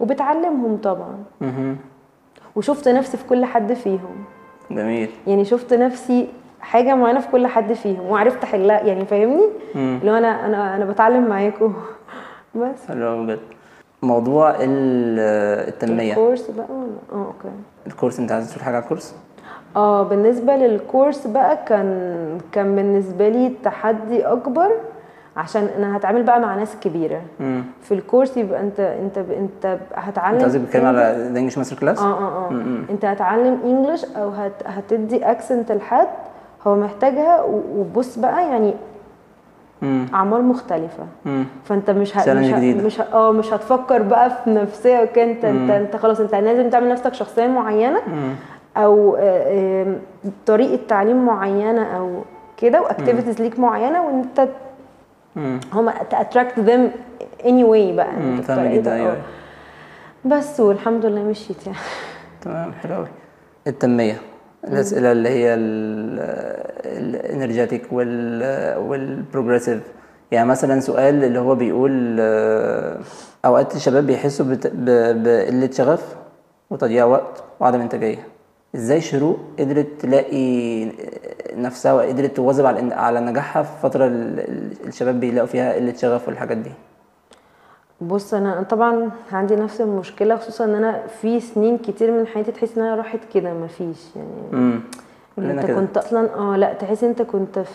وبتعلمهم 0.00 0.76
طبعا. 0.76 1.24
وشفت 2.56 2.88
نفسي 2.88 3.16
في 3.16 3.24
كل 3.28 3.44
حد 3.44 3.72
فيهم. 3.72 4.24
جميل. 4.70 5.10
يعني 5.26 5.44
شفت 5.44 5.74
نفسي 5.74 6.28
حاجة 6.60 6.94
معينة 6.94 7.20
في 7.20 7.28
كل 7.28 7.46
حد 7.46 7.72
فيهم. 7.72 8.06
وعرفت 8.10 8.44
احلها 8.44 8.80
يعني 8.82 9.04
فاهمني. 9.04 9.44
اللي 9.74 10.10
هو 10.10 10.14
أنا 10.16 10.46
أنا 10.46 10.76
أنا 10.76 10.84
بتعلم 10.84 11.28
معاكم 11.28 11.74
بس. 12.54 12.86
حلو 12.88 13.24
بجد. 13.24 13.38
موضوع 14.02 14.50
ال- 14.50 15.68
التنمية. 15.68 16.10
الكورس 16.12 16.50
بقى 16.50 16.66
ولا؟ 16.70 16.90
آه 17.22 17.26
أوكي. 17.26 17.54
الكورس 17.86 18.20
أنت 18.20 18.32
عايز 18.32 18.50
تقول 18.52 18.64
حاجة 18.64 18.74
على 18.74 18.82
الكورس؟ 18.84 19.14
آه 19.76 20.02
بالنسبة 20.02 20.56
للكورس 20.56 21.26
بقى 21.26 21.58
كان 21.66 22.38
كان 22.52 22.76
بالنسبة 22.76 23.28
لي 23.28 23.52
تحدي 23.64 24.22
أكبر. 24.26 24.70
عشان 25.36 25.68
أنا 25.78 25.96
هتعامل 25.96 26.22
بقى 26.22 26.40
مع 26.40 26.54
ناس 26.54 26.76
كبيرة 26.80 27.20
مم. 27.40 27.62
في 27.82 27.94
الكورس 27.94 28.36
يبقى 28.36 28.60
أنت 28.60 28.80
أنت 28.80 29.18
أنت 29.18 29.78
هتعلم 29.94 30.34
أنت 30.34 30.44
قصدك 30.44 30.60
بتتكلم 30.60 30.86
على 30.86 31.16
ال 31.16 31.21
English 31.21 31.58
master 31.58 31.76
class؟ 31.76 31.98
آه 31.98 32.04
آه 32.18 32.48
آه 32.50 32.80
أنت 32.90 33.04
هتعلم 33.04 33.58
English 33.64 34.04
أو 34.04 34.28
هت 34.28 34.52
هتدي 34.66 35.24
accent 35.30 35.72
لحد 35.72 36.06
هو 36.66 36.76
محتاجها 36.76 37.42
و- 37.42 37.62
وبص 37.76 38.18
بقى 38.18 38.42
يعني 38.48 38.74
مم. 39.82 40.06
أعمار 40.14 40.42
مختلفة 40.42 41.04
مم. 41.24 41.44
فأنت 41.64 41.90
مش 41.90 42.16
ه... 42.16 42.34
مش 42.34 42.50
ه... 42.52 42.74
مش 42.84 43.00
ه... 43.00 43.04
آه 43.12 43.32
مش 43.32 43.52
هتفكر 43.52 44.02
بقى 44.02 44.30
في 44.44 44.50
نفسية 44.50 45.00
وكده 45.02 45.24
أنت 45.24 45.44
أنت 45.44 45.70
أنت 45.70 45.96
خلاص 45.96 46.20
أنت 46.20 46.34
لازم 46.34 46.70
تعمل 46.70 46.88
نفسك 46.88 47.14
شخصية 47.14 47.46
معينة 47.46 48.00
مم. 48.06 48.34
أو 48.76 49.16
آه، 49.20 49.94
طريقة 50.46 50.80
تعليم 50.88 51.26
معينة 51.26 51.82
أو 51.96 52.10
كده 52.56 52.82
و 52.82 52.87
activities 52.87 53.40
ليك 53.42 53.58
معينة 53.58 54.06
وأنت 54.06 54.40
مم. 54.40 54.46
هم 55.72 55.90
to 56.10 56.58
attract 56.58 56.90
them 57.46 57.64
anyway 57.64 57.92
بقى. 57.92 58.12
مم. 58.12 58.36
انت 58.36 58.44
فاهم 58.44 58.68
بطريقة- 58.68 58.74
جدا 58.78 58.94
أيوه. 58.94 59.12
آه. 59.12 59.16
بس 60.24 60.60
والحمد 60.60 61.06
لله 61.06 61.22
مشيت 61.22 61.66
يعني. 61.66 61.78
تمام 62.42 62.72
حلو 62.72 62.94
قوي 62.94 63.08
التنمية. 63.66 64.16
الأسئلة 64.64 65.12
اللي 65.12 65.28
هي 65.28 65.54
ال 66.86 66.96
energetic 66.96 67.82
وال 67.92 68.42
وال 68.78 68.94
progressive 68.94 69.80
يعني 70.32 70.48
مثلا 70.48 70.80
سؤال 70.80 71.24
اللي 71.24 71.38
هو 71.38 71.54
بيقول 71.54 72.16
آه، 72.20 72.98
أوقات 73.44 73.76
الشباب 73.76 74.06
بيحسوا 74.06 74.46
بت- 74.46 74.66
ب- 74.74 75.22
بقلة 75.22 75.70
شغف 75.70 76.16
وتضييع 76.70 77.04
وقت 77.04 77.44
وعدم 77.60 77.80
إنتاجية. 77.80 78.18
إزاي 78.74 79.00
شروق 79.00 79.38
قدرت 79.58 79.86
تلاقي 80.00 80.86
نفسها 81.56 81.92
وقدرت 81.92 82.36
تواظب 82.36 82.66
على 82.66 82.94
على 82.94 83.20
نجاحها 83.20 83.62
في 83.62 83.70
فترة 83.82 84.06
ال- 84.06 84.40
ال- 84.40 84.88
الشباب 84.88 85.20
بيلاقوا 85.20 85.48
فيها 85.48 85.72
قلة 85.72 85.92
شغف 85.94 86.28
والحاجات 86.28 86.56
دي؟ 86.56 86.70
بص 88.00 88.34
أنا 88.34 88.62
طبعا 88.62 89.10
عندي 89.32 89.56
نفس 89.56 89.80
المشكلة 89.80 90.36
خصوصا 90.36 90.64
إن 90.64 90.74
أنا 90.74 91.06
في 91.06 91.40
سنين 91.40 91.78
كتير 91.78 92.10
من 92.12 92.26
حياتي 92.26 92.52
تحس 92.52 92.78
إن 92.78 92.84
أنا 92.84 92.94
راحت 92.96 93.18
كده 93.34 93.52
مفيش 93.54 94.16
يعني. 94.16 94.28
امم 94.52 94.80
أنت 95.38 95.66
كده. 95.66 95.74
كنت 95.80 95.96
أصلا 95.96 96.34
آه 96.34 96.56
لأ 96.56 96.72
تحس 96.72 97.04
أنت 97.04 97.22
كنت 97.22 97.58
في 97.58 97.70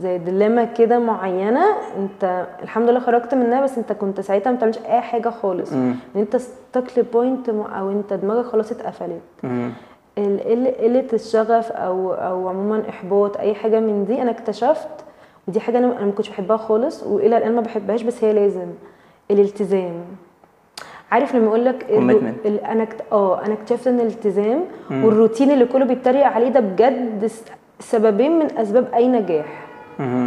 زي 0.00 0.18
ديليما 0.18 0.64
كده 0.64 0.98
معينة 0.98 1.64
أنت 1.96 2.46
الحمد 2.62 2.88
لله 2.90 3.00
خرجت 3.00 3.34
منها 3.34 3.60
بس 3.60 3.78
أنت 3.78 3.92
كنت 3.92 4.20
ساعتها 4.20 4.50
ما 4.50 4.56
بتعملش 4.56 4.78
أي 4.78 5.00
حاجة 5.00 5.28
خالص. 5.28 5.72
مم. 5.72 5.94
إن 6.16 6.20
أنت 6.20 6.36
ستك 6.36 6.98
لبوينت 6.98 7.48
أو 7.48 7.90
أنت 7.90 8.12
دماغك 8.12 8.44
خلاص 8.44 8.70
اتقفلت. 8.72 9.20
قلة 10.26 11.06
الشغف 11.12 11.72
أو 11.72 12.12
أو 12.12 12.48
عموما 12.48 12.82
إحباط 12.88 13.36
أي 13.36 13.54
حاجة 13.54 13.80
من 13.80 14.04
دي 14.04 14.22
أنا 14.22 14.30
اكتشفت 14.30 14.88
ودي 15.48 15.60
حاجة 15.60 15.78
أنا 15.78 15.86
ما 15.86 16.10
كنتش 16.10 16.28
بحبها 16.28 16.56
خالص 16.56 17.02
وإلى 17.02 17.36
الآن 17.36 17.54
ما 17.54 17.60
بحبهاش 17.60 18.02
بس 18.02 18.24
هي 18.24 18.32
لازم 18.32 18.66
الالتزام 19.30 19.94
عارف 21.10 21.34
لما 21.34 21.48
أقول 21.48 21.64
لك. 21.64 21.86
أنا 22.64 22.86
آه 23.12 23.44
أنا 23.46 23.54
اكتشفت 23.54 23.86
إن 23.86 24.00
الالتزام 24.00 24.64
والروتين 24.90 25.50
اللي 25.50 25.64
كله 25.64 25.84
بيتريق 25.84 26.26
عليه 26.26 26.48
ده 26.48 26.60
بجد 26.60 27.30
سببين 27.80 28.38
من 28.38 28.58
أسباب 28.58 28.94
أي 28.94 29.08
نجاح. 29.08 29.67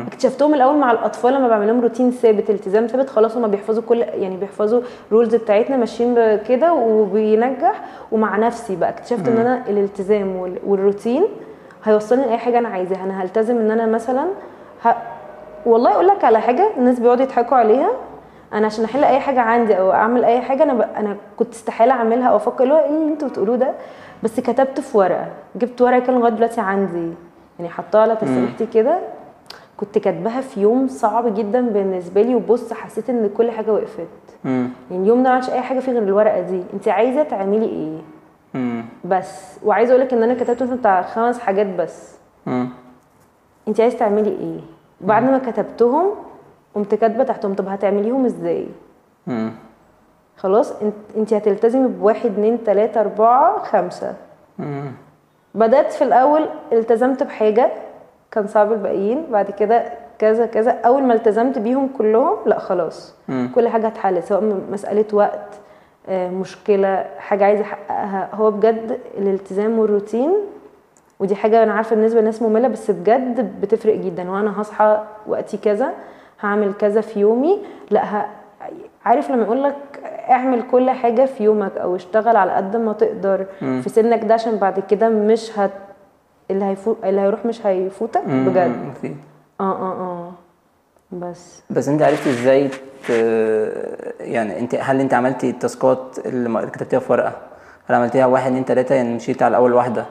اكتشفتهم 0.07 0.53
الأول 0.53 0.75
مع 0.75 0.91
الأطفال 0.91 1.33
لما 1.33 1.47
بعمل 1.47 1.67
لهم 1.67 1.81
روتين 1.81 2.11
ثابت 2.11 2.49
التزام 2.49 2.87
ثابت 2.87 3.09
خلاص 3.09 3.37
هما 3.37 3.47
بيحفظوا 3.47 3.83
كل 3.83 3.97
يعني 3.97 4.37
بيحفظوا 4.37 4.81
رولز 5.11 5.35
بتاعتنا 5.35 5.77
ماشيين 5.77 6.37
كده 6.37 6.73
وبينجح. 6.73 7.81
ومع 8.11 8.37
نفسي 8.37 8.75
بقى 8.75 8.89
اكتشفت 8.89 9.27
إن 9.27 9.37
أنا 9.37 9.63
الالتزام 9.69 10.35
وال- 10.35 10.59
والروتين 10.65 11.23
هيوصلني 11.83 12.25
لأي 12.25 12.37
حاجة 12.37 12.57
أنا 12.59 12.69
عايزاها. 12.69 13.03
أنا 13.03 13.23
هلتزم 13.23 13.57
إن 13.57 13.71
أنا 13.71 13.85
مثلا 13.85 14.25
ه... 14.85 14.93
والله 15.65 15.91
أقول 15.93 16.07
لك 16.07 16.23
على 16.23 16.41
حاجة 16.41 16.69
الناس 16.77 16.99
بيقعدوا 16.99 17.23
يضحكوا 17.23 17.57
عليها. 17.57 17.91
أنا 18.53 18.65
عشان 18.65 18.83
أحل 18.85 19.03
أي 19.03 19.19
حاجة 19.19 19.39
عندي 19.41 19.79
أو 19.79 19.91
أعمل 19.91 20.25
أي 20.25 20.41
حاجة 20.41 20.63
أنا 20.63 20.73
ب... 20.73 20.81
أنا 20.81 21.15
كنت 21.37 21.53
استحالة 21.53 21.93
أعملها 21.93 22.27
أو 22.27 22.35
أفكر 22.35 22.63
اللي 22.63 22.73
هو 22.73 22.77
إيه 22.79 22.89
اللي 22.89 23.13
أنتوا 23.13 23.27
بتقولوه 23.27 23.55
ده. 23.55 23.71
بس 24.23 24.39
كتبت 24.39 24.79
في 24.79 24.97
ورقة. 24.97 25.27
جبت 25.55 25.81
ورقة 25.81 25.99
كان 25.99 26.15
لغاية 26.19 26.31
دلوقتي 26.31 26.61
عندي. 26.61 27.11
يعني 27.59 27.71
حطها 27.71 28.01
على 28.01 28.15
تسريحتي 28.15 28.65
كده. 28.65 28.99
كنت 29.81 29.97
كاتباها 29.97 30.41
في 30.41 30.61
يوم 30.61 30.87
صعب 30.87 31.35
جدا 31.35 31.61
بالنسبة 31.61 32.21
لي 32.21 32.35
وبص 32.35 32.73
حسيت 32.73 33.09
إن 33.09 33.29
كل 33.37 33.51
حاجة 33.51 33.73
وقفت. 33.73 34.07
مم. 34.43 34.69
يعني 34.91 35.03
اليوم 35.03 35.17
ده 35.17 35.23
ما 35.23 35.29
عملتش 35.29 35.49
أي 35.49 35.61
حاجة 35.61 35.79
فيه 35.79 35.91
غير 35.91 36.03
الورقة 36.03 36.39
دي. 36.41 36.63
انت 36.73 36.87
عايزة 36.87 37.23
تعملي 37.23 37.65
إيه؟ 37.65 37.97
مم. 38.53 38.85
بس. 39.05 39.57
وعايزة 39.63 39.91
أقول 39.91 40.05
لك 40.05 40.13
إن 40.13 40.23
أنا 40.23 40.33
كتبت 40.33 40.63
مثلا 40.63 40.75
بتاع 40.75 41.01
خمس 41.01 41.39
حاجات 41.39 41.67
بس. 41.67 42.15
مم. 42.45 42.69
انت 43.67 43.79
عايزة 43.81 43.97
تعملي 43.97 44.29
إيه؟ 44.29 44.59
بعد 45.01 45.23
ما 45.23 45.37
كتبتهم 45.37 46.05
قمت 46.75 46.95
كاتبة 46.95 47.23
تحتهم 47.23 47.53
طب 47.53 47.67
هتعمليهم 47.67 48.25
إزاي؟ 48.25 48.67
مم. 49.27 49.51
خلاص. 50.37 50.71
أنت 50.81 50.93
أنت 51.17 51.33
هتلتزمي 51.33 51.87
بواحد 51.87 52.25
اتنين 52.31 52.63
تلاتة 52.63 53.01
أربعة 53.01 53.63
خمسة. 53.63 54.15
مم. 54.59 54.91
بدأت 55.55 55.91
في 55.91 56.03
الأول 56.03 56.45
التزمت 56.73 57.23
بحاجة. 57.23 57.71
كان 58.31 58.47
صعب 58.47 58.71
الباقيين. 58.71 59.25
بعد 59.31 59.51
كده 59.51 59.83
كذا 60.19 60.45
كذا. 60.45 60.71
أول 60.71 61.03
ما 61.03 61.13
التزمت 61.13 61.59
بيهم 61.59 61.89
كلهم 61.97 62.35
لأ 62.45 62.59
خلاص. 62.59 63.15
مم. 63.27 63.51
كل 63.55 63.67
حاجة 63.67 63.87
اتحلت 63.87 64.25
سواء 64.25 64.43
مسألة 64.71 65.05
وقت 65.13 65.47
آه، 66.09 66.29
مشكلة 66.29 67.05
حاجة 67.17 67.45
عايزة 67.45 67.61
أحققها. 67.63 68.29
هو 68.33 68.51
بجد 68.51 68.99
الالتزام 69.17 69.79
والروتين 69.79 70.31
ودي 71.19 71.35
حاجة 71.35 71.63
أنا 71.63 71.73
عارفة 71.73 71.95
بالنسبة 71.95 72.19
للناس 72.19 72.41
مملة 72.41 72.67
بس 72.67 72.91
بجد 72.91 73.61
بتفرق 73.61 73.95
جدا. 73.95 74.31
وأنا 74.31 74.61
هصحى 74.61 75.03
وقتي 75.27 75.57
كذا 75.57 75.91
هعمل 76.41 76.73
كذا 76.73 77.01
في 77.01 77.19
يومي. 77.19 77.59
لأ 77.91 78.05
ه... 78.05 78.25
عارف 79.05 79.31
لما 79.31 79.43
يقول 79.43 79.63
لك 79.63 79.75
اعمل 80.29 80.61
كل 80.71 80.89
حاجة 80.89 81.25
في 81.25 81.43
يومك 81.43 81.77
أو 81.77 81.95
اشتغل 81.95 82.35
على 82.35 82.51
قد 82.51 82.75
ما 82.77 82.93
تقدر 82.93 83.45
في 83.59 83.89
سنك 83.89 84.23
ده 84.23 84.33
عشان 84.33 84.55
بعد 84.57 84.79
كده 84.79 85.09
مش 85.09 85.59
هت 85.59 85.71
اللي 86.51 86.65
هيفوت 86.65 86.97
اللي 87.03 87.21
هيروح 87.21 87.45
مش 87.45 87.65
هيفوتك. 87.65 88.21
بجد. 88.27 88.93
آه 89.61 89.63
آه 89.63 89.91
آه. 89.91 90.31
بس. 91.11 91.61
بس 91.69 91.87
أنت 91.87 92.01
عرفتي 92.01 92.29
إزاي 92.29 92.67
ت... 93.07 93.09
يعني 94.19 94.59
أنت 94.59 94.75
هل 94.75 94.99
أنت 94.99 95.13
عملتي 95.13 95.49
التاسكات 95.49 96.17
اللي 96.25 96.67
كتبتيها 96.67 96.99
في 96.99 97.11
ورقة؟ 97.11 97.33
هل 97.89 97.95
عملتيها 97.95 98.25
واحد 98.25 98.45
اتنين 98.47 98.65
تلاتة؟ 98.65 98.95
يعني 98.95 99.15
مشيتي 99.15 99.43
على 99.43 99.57
اول 99.57 99.73
واحدة 99.73 100.05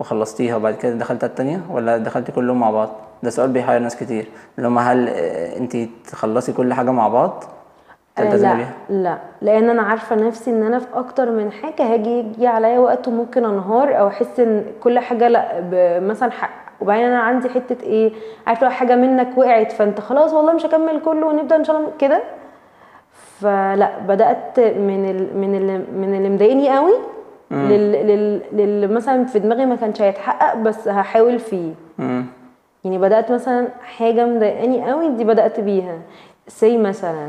وخلصتيها 0.00 0.56
وبعد 0.56 0.74
كده 0.74 0.94
دخلت 0.94 1.24
على 1.24 1.30
التانية؟ 1.30 1.60
ولا 1.70 1.98
دخلتي 1.98 2.32
كلهم 2.32 2.60
مع 2.60 2.70
بعض؟ 2.70 2.88
ده 3.22 3.30
سؤال 3.30 3.50
بيحير 3.50 3.78
ناس 3.78 3.96
كتير. 3.96 4.28
اللي 4.58 4.68
هم 4.68 4.78
هل 4.78 5.08
أنت 5.08 5.76
تخلصي 6.10 6.52
كل 6.52 6.74
حاجة 6.74 6.90
مع 6.90 7.08
بعض؟ 7.08 7.44
تلتزمي 8.16 8.48
لا 8.50 8.54
بيها؟ 8.56 8.72
لا. 8.90 9.18
لأن 9.42 9.70
أنا 9.70 9.82
عارفة 9.82 10.16
نفسي 10.16 10.50
إن 10.50 10.62
أنا 10.62 10.78
في 10.78 10.86
أكتر 10.94 11.30
من 11.30 11.52
حاجة 11.52 11.92
هاجي 11.94 12.10
يجي 12.18 12.46
عليا 12.46 12.78
وقت 12.78 13.08
وممكن 13.08 13.44
أنهار 13.44 13.98
أو 13.98 14.08
أحس 14.08 14.40
إن 14.40 14.64
كل 14.82 14.98
حاجة 14.98 15.28
لا 15.28 15.60
مثلا 16.00 16.30
حق 16.30 16.50
وبعدين 16.80 17.04
أنا 17.06 17.18
عندي 17.18 17.48
حتة 17.48 17.82
إيه 17.84 18.12
عارف 18.46 18.62
لو 18.64 18.70
حاجة 18.70 18.96
منك 18.96 19.28
وقعت 19.36 19.72
فأنت 19.72 20.00
خلاص 20.00 20.32
والله 20.32 20.52
مش 20.52 20.66
هكمل 20.66 21.00
كله 21.04 21.26
ونبدأ 21.26 21.56
إن 21.56 21.64
شاء 21.64 21.76
الله 21.76 21.90
كده؟ 21.98 22.22
فلا 23.40 23.98
بدأت 24.08 24.60
من 24.60 25.10
ال 25.10 25.38
من 25.38 25.54
ال 25.54 25.84
من 26.00 26.14
اللي 26.16 26.28
مضايقني 26.28 26.76
قوي 26.76 26.92
لل, 27.50 27.92
لل, 27.92 28.40
لل 28.52 28.94
مثلا 28.94 29.24
في 29.24 29.38
دماغي 29.38 29.66
ما 29.66 29.76
كانش 29.76 30.02
هيتحقق 30.02 30.54
بس 30.56 30.88
هحاول 30.88 31.38
فيه. 31.38 31.72
مم. 31.98 32.24
يعني 32.84 32.98
بدأت 32.98 33.32
مثلا 33.32 33.68
حاجة 33.82 34.26
مضايقاني 34.26 34.90
قوي 34.90 35.08
دي 35.10 35.24
بدأت 35.24 35.60
بيها. 35.60 35.98
say 36.48 36.78
مثلا 36.78 37.28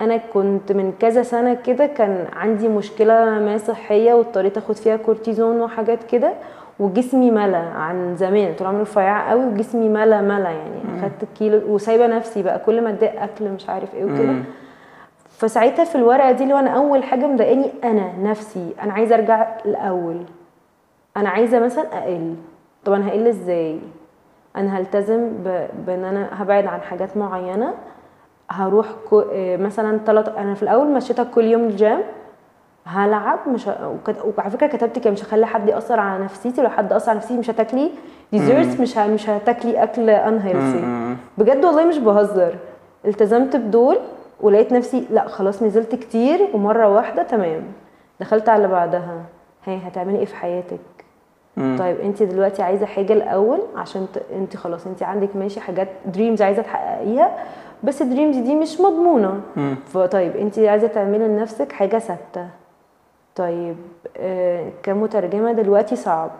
أنا 0.00 0.16
كنت 0.16 0.72
من 0.72 0.92
كذا 1.00 1.22
سنة 1.22 1.54
كده 1.54 1.86
كان 1.86 2.26
عندي 2.36 2.68
مشكلة 2.68 3.24
ما 3.24 3.58
صحية 3.58 4.14
واضطريت 4.14 4.56
آخد 4.56 4.76
فيها 4.76 4.96
كورتيزون 4.96 5.60
وحاجات 5.60 6.02
كده 6.04 6.32
وجسمي 6.78 7.30
ملأ 7.30 7.58
عن 7.58 8.16
زمان 8.16 8.54
طول 8.54 8.66
عمري 8.66 8.82
رفيعه 8.82 9.30
قوي 9.30 9.44
وجسمي 9.44 9.88
ملأ 9.88 10.20
ملأ 10.20 10.50
يعني. 10.50 10.98
أخدت 10.98 11.24
كيلو 11.38 11.74
وسايبة 11.74 12.06
نفسي 12.06 12.42
بقى 12.42 12.58
كل 12.58 12.80
ما 12.84 12.90
أتضايق 12.90 13.22
أكل 13.22 13.48
مش 13.48 13.68
عارف 13.68 13.94
إيه 13.94 14.04
وكده. 14.04 14.34
فساعتها 15.28 15.84
في 15.84 15.94
الورقة 15.96 16.32
دي 16.32 16.42
اللي 16.42 16.54
هو 16.54 16.58
أنا 16.58 16.70
أول 16.70 17.02
حاجة 17.02 17.26
مضايقاني 17.26 17.70
أنا 17.84 18.12
نفسي 18.22 18.74
أنا 18.82 18.92
عايزة 18.92 19.14
أرجع 19.14 19.48
الأول. 19.66 20.16
أنا 21.16 21.28
عايزة 21.28 21.58
مثلا 21.60 21.84
أقل. 21.98 22.34
طب 22.84 22.92
أنا 22.92 23.08
هقل 23.08 23.26
إزاي؟ 23.26 23.78
أنا 24.56 24.78
هلتزم 24.78 25.28
ب... 25.28 25.66
بإن 25.86 26.04
أنا 26.04 26.28
هبعد 26.42 26.66
عن 26.66 26.80
حاجات 26.80 27.16
معينة 27.16 27.74
هروح 28.50 28.86
كو... 29.10 29.20
آه، 29.32 29.56
مثلا 29.56 29.98
ثلاث 30.06 30.28
أنا 30.28 30.54
في 30.54 30.62
الأول 30.62 30.86
مشيتها 30.88 31.24
كل 31.24 31.44
يوم 31.44 31.62
الجيم 31.64 31.98
هلعب 32.84 33.38
مش 33.48 33.68
ه... 33.68 33.96
وعلى 34.38 34.50
فكرة 34.50 34.66
كتبت 34.66 34.98
كده 34.98 35.10
مش 35.10 35.24
هخلي 35.24 35.46
حد 35.46 35.68
يأثر 35.68 36.00
على 36.00 36.24
نفسيتي 36.24 36.62
لو 36.62 36.68
حد 36.68 36.92
أثر 36.92 37.10
على 37.10 37.16
نفسيتي 37.16 37.38
مش 37.40 37.50
هتاكلي 37.50 37.90
desserts 38.32 38.80
مش 38.80 38.98
ه... 38.98 39.06
مش 39.06 39.30
هتاكلي 39.30 39.82
أكل 39.82 40.10
unhealthy. 40.10 41.16
بجد 41.38 41.64
والله 41.64 41.84
مش 41.84 41.98
بهزر. 41.98 42.54
التزمت 43.04 43.56
بدول 43.56 43.98
ولقيت 44.40 44.72
نفسي 44.72 45.06
لأ 45.10 45.28
خلاص 45.28 45.62
نزلت 45.62 45.94
كتير 45.94 46.48
ومرة 46.54 46.88
واحدة 46.88 47.22
تمام. 47.22 47.62
دخلت 48.20 48.48
على 48.48 48.56
اللي 48.56 48.74
بعدها. 48.74 49.22
هي 49.64 49.76
هتعملي 49.76 50.18
إيه 50.18 50.24
في 50.24 50.36
حياتك؟ 50.36 50.78
مم. 51.56 51.76
طيب 51.78 52.00
أنت 52.00 52.22
دلوقتي 52.22 52.62
عايزة 52.62 52.86
حاجة 52.86 53.12
الأول 53.12 53.58
عشان 53.76 54.06
ت... 54.14 54.22
أنت 54.32 54.56
خلاص 54.56 54.86
أنت 54.86 55.02
عندك 55.02 55.36
ماشي 55.36 55.60
حاجات 55.60 55.88
dreams 56.06 56.42
عايزة 56.42 56.62
تحققيها 56.62 57.30
بس 57.84 58.02
ال 58.02 58.07
dreams 58.07 58.36
دي 58.36 58.54
مش 58.54 58.80
مضمونة. 58.80 59.40
مم. 59.56 59.76
فطيب 59.86 60.36
انت 60.36 60.58
عايزة 60.58 60.86
تعملي 60.86 61.28
لنفسك 61.28 61.72
حاجة 61.72 61.98
ثابتة. 61.98 62.48
طيب 63.36 63.76
آه 64.16 64.70
كمترجمة 64.82 65.52
دلوقتي 65.52 65.96
صعب. 65.96 66.30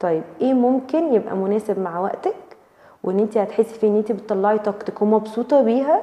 طيب 0.00 0.22
إيه 0.40 0.54
ممكن 0.54 1.14
يبقى 1.14 1.36
مناسب 1.36 1.78
مع 1.80 2.00
وقتك 2.00 2.34
وان 3.04 3.18
انت 3.18 3.38
هتحسي 3.38 3.74
فيه 3.78 3.88
ان 3.88 3.96
انت 3.96 4.12
بتطلعي 4.12 4.58
طاقتك 4.58 5.02
ومبسوطة 5.02 5.62
بيها؟ 5.62 6.00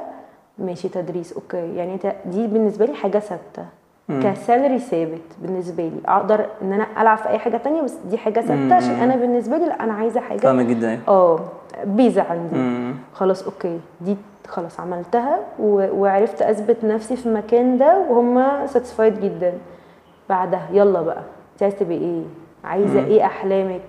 ماشي 0.58 0.90
تدريس 0.90 1.34
أوكي. 1.34 1.76
يعني 1.76 1.94
انت 1.94 2.14
دي 2.26 2.48
بالنسبة 2.48 2.86
لي 2.86 2.94
حاجة 2.94 3.20
ثابتة. 3.20 3.66
ك 4.10 4.20
salary 4.20 4.80
ثابت 4.80 5.22
بالنسبة 5.42 5.84
لي. 5.84 6.00
أقدر 6.06 6.46
ان 6.62 6.74
أنا 6.74 6.88
العب 7.02 7.18
في 7.18 7.30
اي 7.30 7.40
حاجة 7.40 7.58
تانية 7.58 7.82
بس 7.82 7.94
دي 8.10 8.18
حاجة 8.18 8.40
ثابتة 8.42 8.76
عشان 8.76 8.92
أنا 8.96 9.16
بالنسبة 9.16 9.58
لي 9.58 9.66
لا 9.66 9.84
أنا 9.84 9.94
عايزة 9.94 10.20
حاجة. 10.22 10.38
فاهمة 10.40 10.64
جدا. 10.64 11.00
آه 11.08 11.40
base 11.84 12.22
عندي. 12.22 12.56
مم. 12.56 12.94
خلاص 13.14 13.44
أوكي. 13.44 13.80
دي 14.02 14.18
خلاص 14.48 14.80
عملتها. 14.80 15.40
وعرفت 15.60 16.42
أثبت 16.42 16.84
نفسي 16.86 17.16
في 17.16 17.26
المكان 17.26 17.78
ده 17.78 18.00
وهم 18.10 18.68
satisfied 18.68 19.20
جدا. 19.22 19.54
بعدها 20.30 20.68
يلا 20.72 21.02
بقى 21.02 21.22
انت 21.54 21.64
عايزه 21.64 21.78
تبقي 21.78 21.98
إيه؟ 21.98 22.24
عايزة 22.64 23.00
إيه 23.06 23.26
أحلامك؟ 23.26 23.82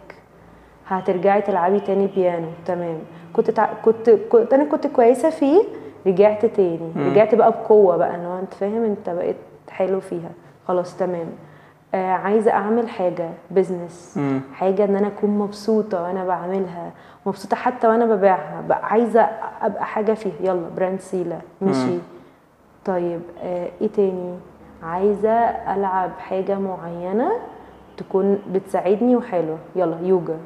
هترجعي 0.89 1.43
تلعبي 1.43 1.81
تاني 1.81 2.07
بيانو. 2.07 2.49
تمام. 2.67 2.99
كنت 3.33 3.51
تع... 3.51 3.69
كنت 3.85 4.11
كنت 4.11 4.53
أنا 4.53 4.65
كنت 4.65 4.87
كويسة 4.87 5.31
فيه 5.31 5.63
رجعت 6.07 6.47
تاني. 6.47 6.93
رجعت 6.97 7.35
بقى 7.35 7.51
بقوة 7.51 7.97
بقى 7.97 8.15
ان 8.15 8.25
انت 8.25 8.55
فاهم؟ 8.55 8.85
انت 8.85 9.11
بقيت 9.11 9.37
حلو 9.71 10.01
فيها. 10.01 10.31
خلاص 10.69 10.97
تمام. 10.97 11.27
آه 11.95 12.13
عايزة 12.13 12.51
أعمل 12.51 12.89
حاجة 12.89 13.31
business 13.51 14.15
مم. 14.17 14.41
حاجة 14.55 14.85
إن 14.85 14.97
أنا 14.97 15.07
أكون 15.07 15.31
مبسوطة 15.31 16.03
وأنا 16.03 16.25
بعملها. 16.25 16.91
مبسوطة 17.27 17.57
حتى 17.57 17.87
وأنا 17.89 18.05
ببيعها. 18.07 18.63
بقى 18.69 18.87
عايزة 18.87 19.21
أبقى 19.63 19.85
حاجة 19.85 20.13
فيها. 20.13 20.33
يلا 20.41 20.69
brand 20.77 21.01
سيلا. 21.01 21.39
مشي 21.63 21.99
طيب 22.85 23.21
آه 23.43 23.69
إيه 23.81 23.89
تاني؟ 23.89 24.35
عايزة 24.83 25.31
ألعب 25.75 26.11
حاجة 26.19 26.59
معينة 26.59 27.31
تكون 27.97 28.39
بتساعدني 28.53 29.17
وحلوة. 29.17 29.59
يلا 29.77 29.97
يوجا. 30.03 30.37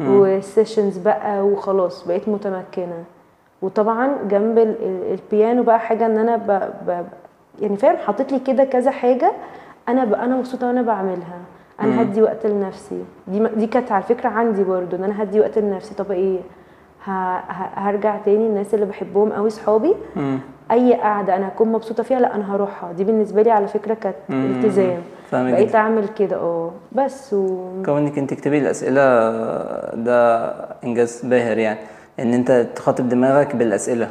وسيشنز 0.00 0.98
بقى 0.98 1.40
وخلاص. 1.46 2.06
بقيت 2.08 2.28
متمكنة. 2.28 3.04
وطبعا 3.62 4.10
جنب 4.28 4.58
ال- 4.58 4.82
ال- 4.82 5.12
البيانو 5.18 5.62
بقى 5.62 5.80
حاجة 5.80 6.06
إن 6.06 6.18
أنا 6.18 6.36
ب... 6.36 6.46
ب... 6.86 7.04
يعني 7.60 7.76
فاهم؟ 7.76 7.96
حاطط 7.96 8.32
لي 8.32 8.38
كده 8.38 8.64
كذا 8.64 8.90
حاجة 8.90 9.32
أنا 9.88 10.04
ب... 10.04 10.14
أنا 10.14 10.36
مبسوطة 10.36 10.66
وأنا 10.66 10.82
بعملها. 10.82 11.38
أنا 11.80 12.02
هدي 12.02 12.22
وقت 12.22 12.46
لنفسي. 12.46 13.04
دي 13.28 13.48
دي 13.56 13.66
كانت 13.66 13.92
على 13.92 14.02
فكرة 14.02 14.28
عندي 14.28 14.64
برضو 14.64 14.96
إن 14.96 15.04
أنا 15.04 15.22
هدي 15.22 15.40
وقت 15.40 15.58
لنفسي. 15.58 15.94
طب 15.94 16.10
إيه؟ 16.12 16.38
ه... 17.04 17.10
ه... 17.10 17.70
هرجع 17.74 18.16
تاني 18.16 18.46
الناس 18.46 18.74
اللي 18.74 18.86
بحبهم 18.86 19.32
قوي 19.32 19.50
صحابي. 19.50 19.94
أي 20.70 20.94
قعدة 20.94 21.36
أنا 21.36 21.48
هكون 21.48 21.72
مبسوطة 21.72 22.02
فيها 22.02 22.20
لأ 22.20 22.34
أنا 22.34 22.54
هروحها. 22.54 22.92
دي 22.92 23.04
بالنسبة 23.04 23.42
لي 23.42 23.50
على 23.50 23.68
فكرة 23.68 23.94
كانت. 23.94 24.16
التزام. 24.30 25.02
بقيت 25.32 25.68
جدا. 25.68 25.78
أعمل 25.78 26.08
كده 26.08 26.36
آه. 26.36 26.70
بس 26.92 27.32
و... 27.32 27.68
كونك 27.86 28.18
أنت 28.18 28.30
تكتبي 28.30 28.58
الأسئلة 28.58 29.00
ده 29.94 30.46
إنجاز 30.84 31.26
باهر 31.26 31.58
يعني. 31.58 31.78
إن 32.20 32.34
أنت 32.34 32.66
تخاطب 32.74 33.08
دماغك 33.08 33.56
بالأسئلة. 33.56 34.08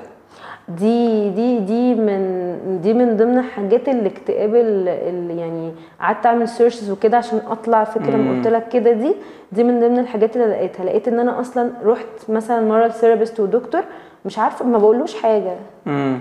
دي 0.68 1.30
دي 1.30 1.60
دي 1.60 1.96
من 1.96 2.80
دي 2.84 2.94
من 2.94 3.18
ضمن 3.18 3.42
حاجات 3.42 3.90
الاكتئاب 3.90 4.56
اللي 4.56 5.38
يعني 5.40 5.74
قعدت 6.02 6.26
أعمل 6.26 6.48
searches 6.48 6.92
وكده 6.92 7.18
عشان 7.18 7.42
أطلع 7.50 7.84
فكرة 7.84 8.16
ما 8.18 8.38
قلت 8.38 8.48
لك 8.48 8.68
كده 8.68 8.92
دي 8.92 9.16
دي 9.52 9.64
من 9.64 9.80
ضمن 9.80 10.00
الحاجات 10.00 10.36
اللي 10.36 10.48
لقيتها. 10.48 10.86
لقيت 10.86 11.08
إن 11.08 11.20
أنا 11.20 11.40
أصلا 11.40 11.72
رحت 11.86 12.30
مثلا 12.30 12.62
مرة 12.62 12.88
ل 12.88 12.93
therapist 12.93 13.40
ودكتور 13.40 13.82
مش 14.26 14.40
عارفة 14.40 14.66
ما 14.66 14.78
بقولوش 14.78 15.16
حاجة. 15.16 15.56
امم 15.88 16.20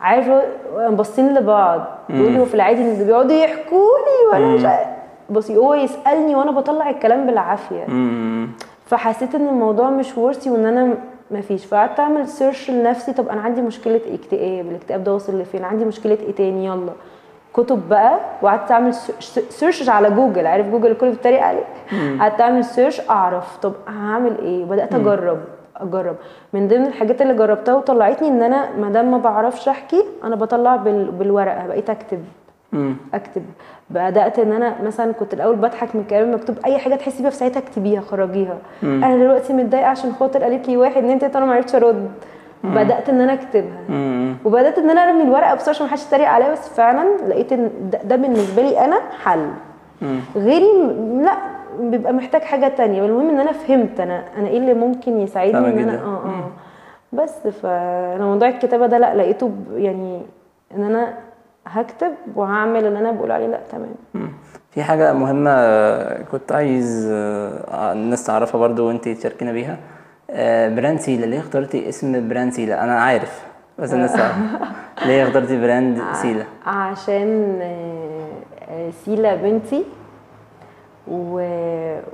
عارفه 0.00 0.42
باصين 0.88 1.34
لبعض. 1.34 1.84
بيقولوا 2.08 2.38
هو 2.40 2.44
في 2.44 2.54
العادي 2.54 2.82
إن 2.82 3.06
بيقعدوا 3.06 3.36
يحكوا 3.36 3.88
لي 3.98 4.32
وأنا 4.32 4.54
مش 4.54 4.66
بصي 5.30 5.56
هو 5.56 5.74
يسألني 5.74 6.34
وأنا 6.34 6.50
بطلع 6.50 6.90
الكلام 6.90 7.26
بالعافية. 7.26 7.84
امم 7.88 8.48
فحسيت 8.86 9.34
إن 9.34 9.48
الموضوع 9.48 9.90
مش 9.90 10.18
worthy 10.18 10.50
وإن 10.50 10.66
أنا 10.66 10.94
مفيش 11.30 11.64
فقعدت 11.64 12.00
أعمل 12.00 12.28
search 12.28 12.70
لنفسي 12.70 13.12
طب 13.12 13.28
أنا 13.28 13.40
عندي 13.40 13.62
مشكلة 13.62 14.00
اكتئاب 14.14 14.66
الاكتئاب 14.66 15.04
ده 15.04 15.12
واصل 15.14 15.40
لفين؟ 15.40 15.64
عندي 15.64 15.84
مشكلة 15.84 16.18
إيه 16.26 16.32
تاني؟ 16.34 16.66
يلا. 16.66 16.92
كتب 17.54 17.88
بقى 17.88 18.18
وقعدت 18.42 18.70
أعمل 18.70 18.94
search 19.48 19.88
على 19.88 20.10
جوجل. 20.10 20.46
عارف 20.46 20.66
جوجل 20.66 20.90
الكل 20.90 21.10
بيتريق 21.10 21.42
عليه؟ 21.42 21.64
قعدت 22.20 22.40
أعمل 22.40 22.64
سيرش 22.64 23.00
أعرف. 23.10 23.56
طب 23.56 23.72
هعمل 23.88 24.38
إيه؟ 24.38 24.64
وبدأت 24.64 24.94
أجرب 24.94 25.38
أجرب. 25.76 26.16
من 26.52 26.68
ضمن 26.68 26.86
الحاجات 26.86 27.22
اللي 27.22 27.34
جربتها 27.34 27.74
وطلعتني 27.74 28.28
إن 28.28 28.42
أنا 28.42 28.70
ما 28.76 28.90
دام 28.90 29.10
ما 29.10 29.18
بعرفش 29.18 29.68
أحكي 29.68 30.04
أنا 30.24 30.36
بطلع 30.36 30.76
بال- 30.76 31.10
بالورقة. 31.10 31.66
بقيت 31.66 31.90
أكتب. 31.90 32.24
أكتب. 33.14 33.42
بدأت 33.90 34.38
إن 34.38 34.52
أنا 34.52 34.82
مثلا 34.82 35.12
كنت 35.12 35.34
الأول 35.34 35.56
بضحك 35.56 35.94
من 35.96 36.00
الكلام 36.00 36.28
المكتوب 36.28 36.56
أي 36.64 36.78
حاجة 36.78 36.94
تحسي 36.94 37.22
بيها 37.22 37.30
في 37.30 37.36
ساعتها 37.36 37.58
اكتبيها 37.60 38.00
خرجيها. 38.00 38.58
أنا 38.82 39.16
دلوقتي 39.16 39.52
متضايقة 39.52 39.86
عشان 39.86 40.12
خاطر 40.12 40.42
قالت 40.42 40.68
لي 40.68 40.76
واحد 40.76 40.96
اتنين 40.96 41.18
تلاته 41.18 41.38
أنا 41.38 41.46
ما 41.46 41.52
عرفتش 41.54 41.74
أرد. 41.74 42.10
بدأت 42.64 43.08
إن 43.08 43.20
أنا 43.20 43.32
أكتبها. 43.32 43.78
امم 43.88 44.34
وبدأت 44.44 44.78
إن 44.78 44.90
أنا 44.90 45.00
أرمي 45.04 45.22
الورقة 45.22 45.54
بس 45.54 45.68
عشان 45.68 45.86
ما 45.86 45.92
حدش 45.92 46.06
يتريق 46.06 46.28
عليا 46.28 46.52
بس 46.52 46.68
فعلا 46.68 47.08
لقيت 47.28 47.52
إن 47.52 47.70
ده, 47.92 47.98
ده 48.04 48.16
بالنسبة 48.16 48.62
لي 48.62 48.84
أنا 48.84 48.96
حل. 49.24 49.48
غيري 50.36 50.92
لا 51.22 51.32
بيبقى 51.80 52.12
محتاج 52.12 52.42
حاجة 52.42 52.68
تانية. 52.68 53.04
المهم 53.06 53.28
إن 53.28 53.40
أنا 53.40 53.52
فهمت 53.52 54.00
أنا 54.00 54.24
أنا 54.38 54.48
إيه 54.48 54.58
اللي 54.58 54.74
ممكن 54.74 55.20
يساعدني 55.20 55.68
إن 55.68 55.78
أنا. 55.78 56.02
آه 56.02 56.06
آه. 56.26 56.50
بس 57.12 57.46
فأنا 57.62 58.24
موضوع 58.24 58.48
الكتابة 58.48 58.86
ده 58.86 58.98
لأ 58.98 59.14
لقيته 59.14 59.50
يعني 59.76 60.22
إن 60.76 60.82
أنا 60.84 61.14
هكتب 61.66 62.12
وهعمل 62.36 62.86
اللي 62.86 62.98
أنا 62.98 63.10
بقول 63.12 63.30
عليه. 63.32 63.46
لأ 63.46 63.60
تمام. 63.72 63.94
في 64.70 64.82
حاجة 64.82 65.12
مهمة 65.12 65.50
آه، 65.50 66.22
كنت 66.32 66.52
عايز 66.52 67.08
آه، 67.12 67.92
الناس 67.92 68.24
تعرفها 68.26 68.58
برضو 68.58 68.88
وأنت 68.88 69.08
تشاركينا 69.08 69.52
بيها. 69.52 69.76
آه، 70.30 70.68
brand 70.68 71.00
سيلا 71.00 71.26
ليه 71.26 71.38
اخترتي 71.38 71.88
اسم 71.88 72.28
brand 72.28 72.52
سيلا؟ 72.52 72.84
أنا 72.84 73.00
عارف 73.00 73.42
بس 73.78 73.92
الناس 73.92 74.12
تعرف. 74.18 74.34
ليه 75.06 75.22
اخترتي 75.22 75.60
براند 75.60 76.02
سيلا؟ 76.12 76.44
عشان 76.66 77.58
آه، 77.62 78.28
آه، 78.70 78.90
سيلا 79.04 79.34
بنتي. 79.34 79.84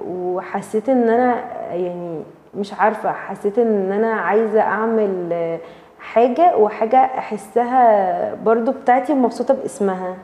وحسيت 0.07 0.89
إن 0.89 1.09
أنا 1.09 1.35
يعني 1.75 2.23
مش 2.55 2.75
عارفة 2.75 3.13
حسيت 3.13 3.59
إن 3.59 3.93
أنا 3.93 4.13
عايزة 4.13 4.61
أعمل 4.61 5.29
آه، 5.33 5.59
حاجة 6.01 6.57
وحاجة 6.57 6.97
أحسها 6.97 8.35
برضو 8.35 8.73
بتاعتي 8.73 9.13
ومبسوطة 9.13 9.55
باسمها. 9.55 10.15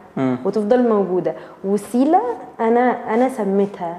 وتفضل 0.44 0.88
موجودة 0.88 1.34
وسيلا 1.64 2.20
أنا 2.60 3.14
أنا 3.14 3.28
سميتها. 3.28 3.98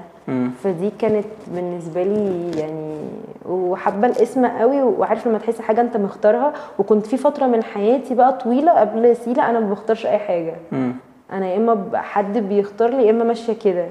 فدي 0.64 0.90
كانت 0.98 1.24
بالنسبة 1.46 2.02
لي 2.02 2.50
يعني 2.60 2.98
وحابة 3.48 4.06
الاسم 4.06 4.46
قوي 4.46 4.82
وعارف 4.82 5.26
لما 5.26 5.38
تحس 5.38 5.60
حاجة 5.60 5.80
أنت 5.80 5.96
مختارها 5.96 6.52
وكنت 6.78 7.06
في 7.06 7.16
فترة 7.16 7.46
من 7.46 7.62
حياتي 7.62 8.14
بقى 8.14 8.32
طويلة 8.32 8.72
قبل 8.72 9.16
سيلا 9.16 9.50
أنا 9.50 9.60
ما 9.60 9.70
بختارش 9.70 10.06
أي 10.06 10.18
حاجة. 10.18 10.54
أنا 11.32 11.46
يا 11.46 11.56
إما 11.56 11.90
حد 11.94 12.38
بيختار 12.38 12.90
لي 12.90 13.06
يا 13.06 13.10
إما 13.10 13.24
ماشية 13.24 13.52
كده. 13.52 13.86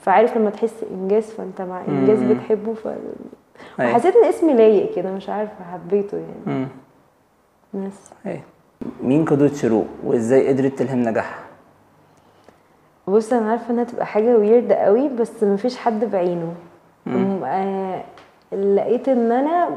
فعارف 0.00 0.36
لما 0.36 0.50
تحس 0.50 0.84
إنجاز 0.90 1.24
فأنت 1.30 1.62
مع 1.62 1.80
إنجاز. 1.88 2.22
بتحبه 2.22 2.74
ف 2.74 2.86
أيوة. 2.86 3.90
وحسيت 3.92 4.16
إن 4.16 4.24
اسمي 4.28 4.52
لايق 4.54 4.94
كده 4.96 5.10
مش 5.10 5.28
عارفة 5.28 5.64
حبيته 5.72 6.18
يعني 6.46 6.66
بس 7.74 8.10
أيوة. 8.26 8.40
مين 9.02 9.24
قدوة 9.24 9.48
شروق؟ 9.48 9.86
وإزاي 10.04 10.48
قدرت 10.48 10.78
تلهم 10.78 11.02
نجاحها؟ 11.02 11.38
بص 13.08 13.32
أنا 13.32 13.50
عارفة 13.50 13.70
إنها 13.70 13.84
تبقى 13.84 14.06
حاجة 14.06 14.36
ويرد 14.38 14.72
قوي 14.72 15.08
بس 15.08 15.42
مفيش 15.42 15.76
حد 15.76 16.04
بعينه. 16.04 16.54
آه 17.06 18.02
لقيت 18.52 19.08
إن 19.08 19.32
أنا 19.32 19.68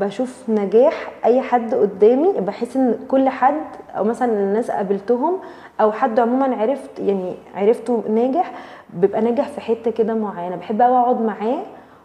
بشوف 0.00 0.42
نجاح 0.48 1.10
أي 1.24 1.40
حد 1.42 1.74
قدامي 1.74 2.32
بحس 2.40 2.76
إن 2.76 2.98
كل 3.08 3.28
حد 3.28 3.62
أو 3.96 4.04
مثلا 4.04 4.32
الناس 4.32 4.70
قابلتهم 4.70 5.38
أو 5.80 5.92
حد 5.92 6.20
عموما 6.20 6.56
عرفت 6.56 6.98
يعني 6.98 7.34
عرفته 7.54 8.02
ناجح 8.10 8.52
بيبقى 8.94 9.20
ناجح 9.20 9.48
في 9.48 9.60
حتة 9.60 9.90
كده 9.90 10.14
معينة. 10.14 10.56
بحب 10.56 10.82
قوي 10.82 10.96
أقعد 10.98 11.20
معاه 11.20 11.62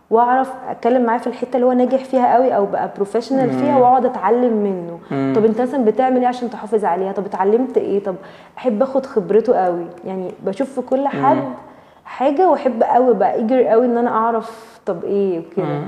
واعرف 0.10 0.54
اتكلم 0.70 1.06
معاه 1.06 1.18
في 1.18 1.28
الحته 1.28 1.56
اللي 1.56 1.66
هو 1.68 1.72
ناجح 1.72 2.04
فيها 2.04 2.34
قوي 2.36 2.56
أو 2.56 2.66
بقى 2.66 2.92
بروفيشنال 2.96 3.50
فيها 3.50 3.78
واقعد 3.80 4.06
اتعلم 4.06 4.54
منه. 4.54 5.00
طب 5.36 5.46
انت 5.46 5.62
مثلا 5.62 5.86
بتعمل 5.86 6.20
إيه 6.20 6.28
عشان 6.28 6.50
تحافظ 6.50 6.86
عليها؟ 6.86 7.12
طب 7.12 7.26
اتعلمت 7.26 7.78
إيه؟ 7.78 8.04
طب 8.04 8.16
احب 8.58 8.82
اخد 8.82 9.06
خبرته 9.06 9.56
قوي. 9.56 9.86
يعني 10.06 10.32
بشوف 10.46 10.72
في 10.74 10.82
كل 10.82 11.08
حد 11.08 11.44
حاجة 12.06 12.50
واحب 12.50 12.84
قوي 12.84 13.14
بقى 13.14 13.34
ايجر 13.34 13.64
قوي 13.64 13.86
ان 13.86 13.98
أنا 13.98 14.10
اعرف 14.10 14.80
طب 14.86 15.04
إيه 15.04 15.40
وكده. 15.40 15.82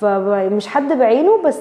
فمش 0.00 0.66
حد 0.66 0.92
بعينه 0.92 1.42
بس 1.44 1.60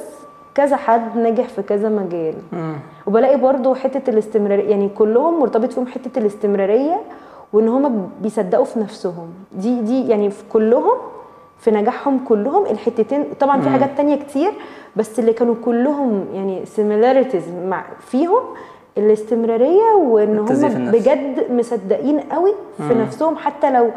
كذا 0.55 0.75
حد 0.75 1.17
ناجح 1.17 1.47
في 1.47 1.61
كذا 1.61 1.89
مجال. 1.89 2.35
مم. 2.51 2.75
وبلاقي 3.07 3.37
برضو 3.37 3.75
حتة 3.75 4.09
الاستمرارية 4.09 4.69
يعني 4.69 4.89
كلهم 4.89 5.39
مرتبط 5.39 5.73
فيهم 5.73 5.87
حتة 5.87 6.19
الاستمرارية 6.19 7.01
وإن 7.53 7.67
هما 7.69 8.07
بيصدقوا 8.21 8.65
في 8.65 8.79
نفسهم. 8.79 9.29
دي 9.51 9.81
دي 9.81 10.07
يعني 10.07 10.29
في 10.29 10.43
كلهم 10.53 10.97
في 11.61 11.71
نجاحهم 11.71 12.19
كلهم 12.25 12.65
الحتتين. 12.65 13.25
طبعا 13.39 13.61
في 13.61 13.69
حاجات 13.69 13.89
تانية 13.97 14.15
كتير 14.15 14.51
بس 14.95 15.19
اللي 15.19 15.33
كانوا 15.33 15.55
كلهم 15.65 16.25
يعني 16.33 16.63
similarities 16.65 17.65
مع 17.65 17.83
فيهم 17.99 18.41
الاستمرارية 18.97 19.93
وإن 20.01 20.39
هم. 20.39 20.91
بجد 20.91 21.51
مصدقين 21.51 22.19
قوي 22.19 22.53
في 22.77 22.93
نفسهم. 22.93 23.35
حتى 23.37 23.71
لو 23.71 23.89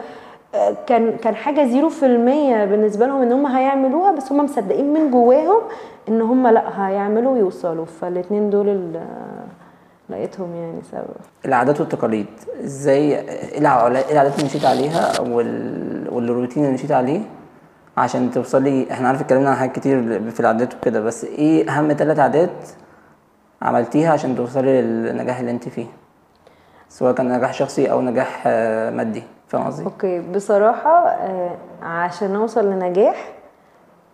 آه، 0.55 0.77
كان 0.87 1.16
كان 1.16 1.35
حاجة 1.35 1.64
زيرو 1.66 1.88
في 1.88 2.07
المية 2.07 2.64
بالنسبة 2.64 3.07
لهم 3.07 3.22
إن 3.22 3.33
هم 3.33 3.46
هيعملوها 3.46 4.12
بس 4.12 4.33
هم 4.33 4.44
مصدقين 4.44 4.92
من 4.92 5.11
جواهم 5.11 5.61
إن 6.09 6.20
هم 6.22 6.46
لأ 6.46 6.88
هيعملوا 6.88 7.33
ويوصلوا. 7.33 7.85
فالاتنين 7.85 8.50
دول 8.50 8.68
اللي 8.68 9.00
لقيتهم 10.11 10.55
يعني 10.55 10.83
سبب. 10.92 11.05
العادات 11.44 11.81
والتقاليد. 11.81 12.27
إزاي 12.64 13.20
الع- 13.59 13.87
العادات 13.87 14.35
اللي 14.35 14.44
مشيت 14.46 14.64
عليها 14.64 15.20
وال... 15.20 16.09
والروتين 16.12 16.62
اللي 16.62 16.74
مشيت 16.74 16.92
عليه؟ 16.92 17.20
عشان 17.97 18.31
توصلي 18.31 18.93
إحنا 18.93 19.09
عارف 19.09 19.21
اتكلمنا 19.21 19.51
عن 19.51 19.57
حاجات 19.57 19.75
كتير 19.77 20.31
في 20.31 20.41
العادات 20.41 20.75
وكده 20.75 21.01
بس 21.01 21.25
إيه 21.25 21.71
اهم 21.71 21.93
ثلاث 21.93 22.19
عادات 22.19 22.51
عملتيها 23.63 24.13
عشان 24.13 24.37
توصلي 24.37 24.83
للنجاح 24.83 25.39
اللي 25.39 25.51
انت 25.51 25.69
فيه؟ 25.69 25.87
سواء 26.89 27.13
كان 27.15 27.33
نجاح 27.37 27.53
شخصي 27.53 27.91
أو 27.91 28.01
نجاح 28.01 28.43
آه، 28.47 28.91
مادي. 28.91 29.23
فاهم 29.49 29.67
قصدي؟ 29.67 29.85
أوكي. 29.85 30.21
بصراحة 30.21 31.09
آه، 31.09 31.57
عشان 31.83 32.35
اوصل 32.37 32.67
لنجاح 32.71 33.33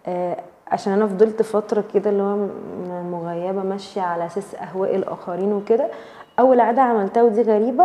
آه، 0.07 0.37
عشان 0.69 0.93
أنا 0.93 1.07
فضلت 1.07 1.43
فترة 1.43 1.85
كده 1.95 2.11
اللي 2.11 2.23
هو 2.23 2.37
مغيبة 3.03 3.63
ماشية 3.63 4.03
على 4.03 4.27
أساس 4.27 4.55
أهواء 4.55 4.97
الآخرين 4.97 5.53
وكده 5.53 5.89
أول 6.39 6.61
عادة 6.61 6.83
عملتها 6.83 7.23
ودي 7.23 7.43
غريبة 7.43 7.85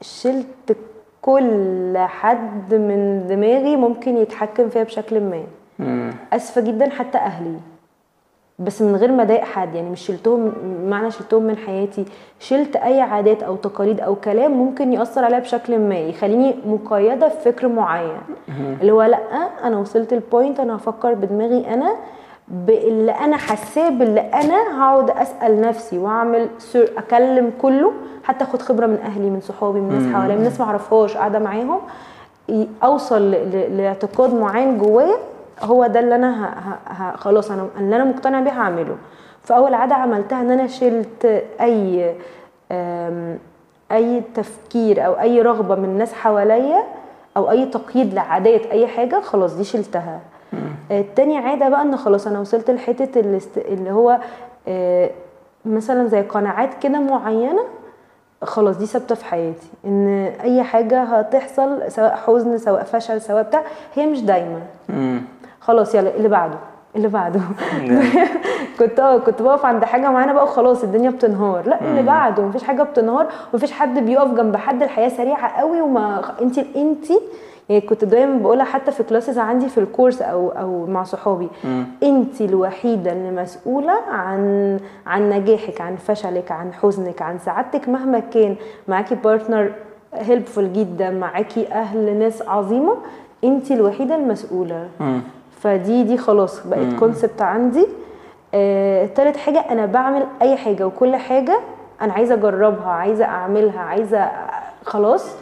شلت 0.00 0.76
كل 1.22 1.94
حد 1.98 2.74
من 2.74 3.26
دماغي 3.28 3.76
ممكن 3.76 4.16
يتحكم 4.16 4.68
فيها 4.68 4.82
بشكل 4.82 5.20
ما. 5.20 5.42
آسفة 6.32 6.60
جدا 6.60 6.90
حتى 6.90 7.18
أهلي. 7.18 7.56
بس 8.58 8.82
من 8.82 8.96
غير 8.96 9.12
ما 9.12 9.22
أضايق 9.22 9.44
حد 9.44 9.74
يعني 9.74 9.90
مش 9.90 10.00
شلتهم 10.00 10.52
معنى 10.84 11.10
شلتهم 11.10 11.42
من 11.42 11.56
حياتي. 11.56 12.04
شلت 12.38 12.76
أي 12.76 13.00
عادات 13.00 13.42
أو 13.42 13.56
تقاليد 13.56 14.00
أو 14.00 14.14
كلام 14.14 14.52
ممكن 14.52 14.92
يأثر 14.92 15.24
عليا 15.24 15.38
بشكل 15.38 15.78
ما 15.78 15.98
يخليني 15.98 16.54
مقيدة 16.66 17.28
في 17.28 17.52
فكر 17.52 17.68
معين. 17.68 18.18
اللي 18.80 18.92
هو 18.92 19.02
لأ 19.02 19.18
أنا 19.64 19.78
وصلت 19.78 20.12
البوينت 20.12 20.60
أنا 20.60 20.76
هفكر 20.76 21.14
بدماغي 21.14 21.74
أنا. 21.74 21.96
باللي 22.50 23.12
أنا 23.12 23.36
حاساه 23.36 23.88
باللي 23.88 24.20
أنا 24.20 24.82
هقعد 24.82 25.10
أسأل 25.10 25.60
نفسي 25.60 25.98
وأعمل 25.98 26.48
سر 26.58 26.90
أكلم 26.98 27.52
كله 27.62 27.92
حتى 28.24 28.44
آخد 28.44 28.62
خبرة 28.62 28.86
من 28.86 28.98
أهلي 29.04 29.30
من 29.30 29.40
صحابي 29.40 29.80
من 29.80 29.92
ناس 29.92 30.14
حواليا 30.14 30.36
من 30.36 30.42
ناس 30.42 30.60
ما 30.60 30.66
اعرفهاش 30.66 31.16
قاعدة 31.16 31.38
معاهم 31.38 31.80
أوصل 32.84 33.30
لاعتقاد 33.76 34.34
معين 34.34 34.78
جوايا 34.78 35.16
هو 35.62 35.86
ده 35.86 36.00
اللي 36.00 36.14
أنا 36.14 36.44
ه... 36.44 36.48
ه... 36.48 37.02
ه... 37.02 37.16
خلاص 37.16 37.50
أنا 37.50 37.68
اللي 37.78 37.96
أنا 37.96 38.04
مقتنعه 38.04 38.42
بيه 38.44 38.50
هعمله. 38.50 38.96
فاول 39.42 39.74
عادة 39.74 39.94
عملتها 39.94 40.40
إن 40.40 40.50
أنا 40.50 40.66
شلت 40.66 41.44
أي 41.60 42.14
أم... 42.72 43.38
أي 43.92 44.22
تفكير 44.34 45.06
أو 45.06 45.12
أي 45.20 45.42
رغبة 45.42 45.74
من 45.74 45.84
الناس 45.84 46.12
حواليا 46.14 46.82
أو 47.36 47.50
أي 47.50 47.66
تقييد 47.66 48.14
لعادات 48.14 48.66
أي 48.66 48.86
حاجة 48.86 49.20
خلاص 49.20 49.54
دي 49.54 49.64
شلتها. 49.64 50.20
تاني 51.16 51.38
عادة 51.38 51.68
بقى 51.68 51.82
إن 51.82 51.96
خلاص 51.96 52.26
أنا 52.26 52.40
وصلت 52.40 52.70
لحتة. 52.70 53.20
اللي 53.56 53.90
هو 53.90 54.18
آه، 54.68 55.10
مثلا 55.64 56.06
زي 56.08 56.22
قناعات 56.22 56.70
كده 56.82 57.00
معينة 57.00 57.62
خلاص 58.42 58.76
دي 58.76 58.86
ثابتة 58.86 59.14
في 59.14 59.24
حياتي 59.24 59.66
إن 59.84 60.08
أي 60.42 60.62
حاجة 60.62 61.02
هتحصل 61.02 61.82
سواء 61.90 62.14
حزن 62.16 62.58
سواء 62.58 62.82
فشل 62.84 63.20
سواء 63.20 63.42
بتاع 63.42 63.62
هي 63.94 64.06
مش 64.06 64.20
دايما. 64.22 64.60
خلاص 65.60 65.94
يلا 65.94 66.16
اللي 66.16 66.28
بعده 66.28 66.58
اللي 66.96 67.08
بعده. 67.08 67.40
كنت 68.78 69.00
آه 69.00 69.18
كنت 69.18 69.42
بقف 69.42 69.66
عند 69.66 69.84
حاجة 69.84 70.10
معينة 70.10 70.32
بقى 70.32 70.44
وخلاص 70.44 70.82
الدنيا 70.82 71.10
بتنهار 71.10 71.68
لا 71.68 71.80
اللي 71.80 72.02
بعده 72.02 72.42
مفيش 72.42 72.62
حاجة 72.64 72.82
بتنهار 72.82 73.26
ومفيش 73.52 73.72
حد 73.72 73.98
بيقف 73.98 74.30
جنب 74.34 74.56
حد 74.56 74.82
الحياة 74.82 75.08
سريعة 75.08 75.48
قوي 75.60 75.80
وما 75.80 76.22
انت 76.42 76.58
انت 76.58 77.06
يعني 77.70 77.80
كنت 77.82 78.04
دايما 78.04 78.38
بقولها 78.38 78.64
حتى 78.64 78.92
في 78.92 79.02
كلاسز 79.02 79.38
عندي 79.38 79.68
في 79.68 79.78
الكورس 79.78 80.22
أو 80.22 80.48
أو 80.48 80.86
مع 80.86 81.02
صحابي. 81.02 81.48
أنت 82.02 82.40
الوحيدة 82.40 83.12
اللي 83.12 83.30
مسؤولة 83.42 83.92
عن 84.10 84.76
عن 85.06 85.30
نجاحك 85.30 85.80
عن 85.80 85.96
فشلك 85.96 86.52
عن 86.52 86.72
حزنك 86.72 87.22
عن 87.22 87.38
سعادتك 87.38 87.88
مهما 87.88 88.18
كان. 88.18 88.56
معاكي 88.88 89.14
partner 89.14 89.70
helpful 90.14 90.72
جدا 90.72 91.10
معاكي 91.10 91.72
أهل 91.72 92.18
ناس 92.18 92.42
عظيمة. 92.42 92.96
أنت 93.44 93.70
الوحيدة 93.70 94.14
المسؤولة. 94.14 94.88
مم. 95.00 95.20
فدي 95.60 96.02
دي 96.04 96.16
خلاص 96.18 96.66
بقت 96.66 96.92
concept 96.98 97.42
عندي. 97.42 97.86
آه، 98.54 99.06
تالت 99.06 99.36
حاجة 99.36 99.58
أنا 99.58 99.86
بعمل 99.86 100.26
أي 100.42 100.56
حاجة 100.56 100.86
وكل 100.86 101.16
حاجة 101.16 101.60
أنا 102.02 102.12
عايزة 102.12 102.34
أجربها 102.34 102.90
عايزة 102.90 103.24
أعملها 103.24 103.80
عايزة 103.80 104.30
خلاص. 104.84 105.34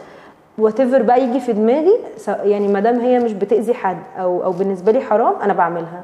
What 0.59 0.81
بقى 0.81 1.23
يجي 1.23 1.39
في 1.39 1.53
دماغي 1.53 1.93
يعني 2.27 2.67
ما 2.67 2.79
دام 2.79 2.99
هي 2.99 3.19
مش 3.19 3.33
بتأذي 3.33 3.73
حد 3.73 3.97
أو 4.17 4.43
أو 4.43 4.51
بالنسبة 4.51 4.91
لي 4.91 5.01
حرام 5.01 5.33
أنا 5.41 5.53
بعملها. 5.53 6.03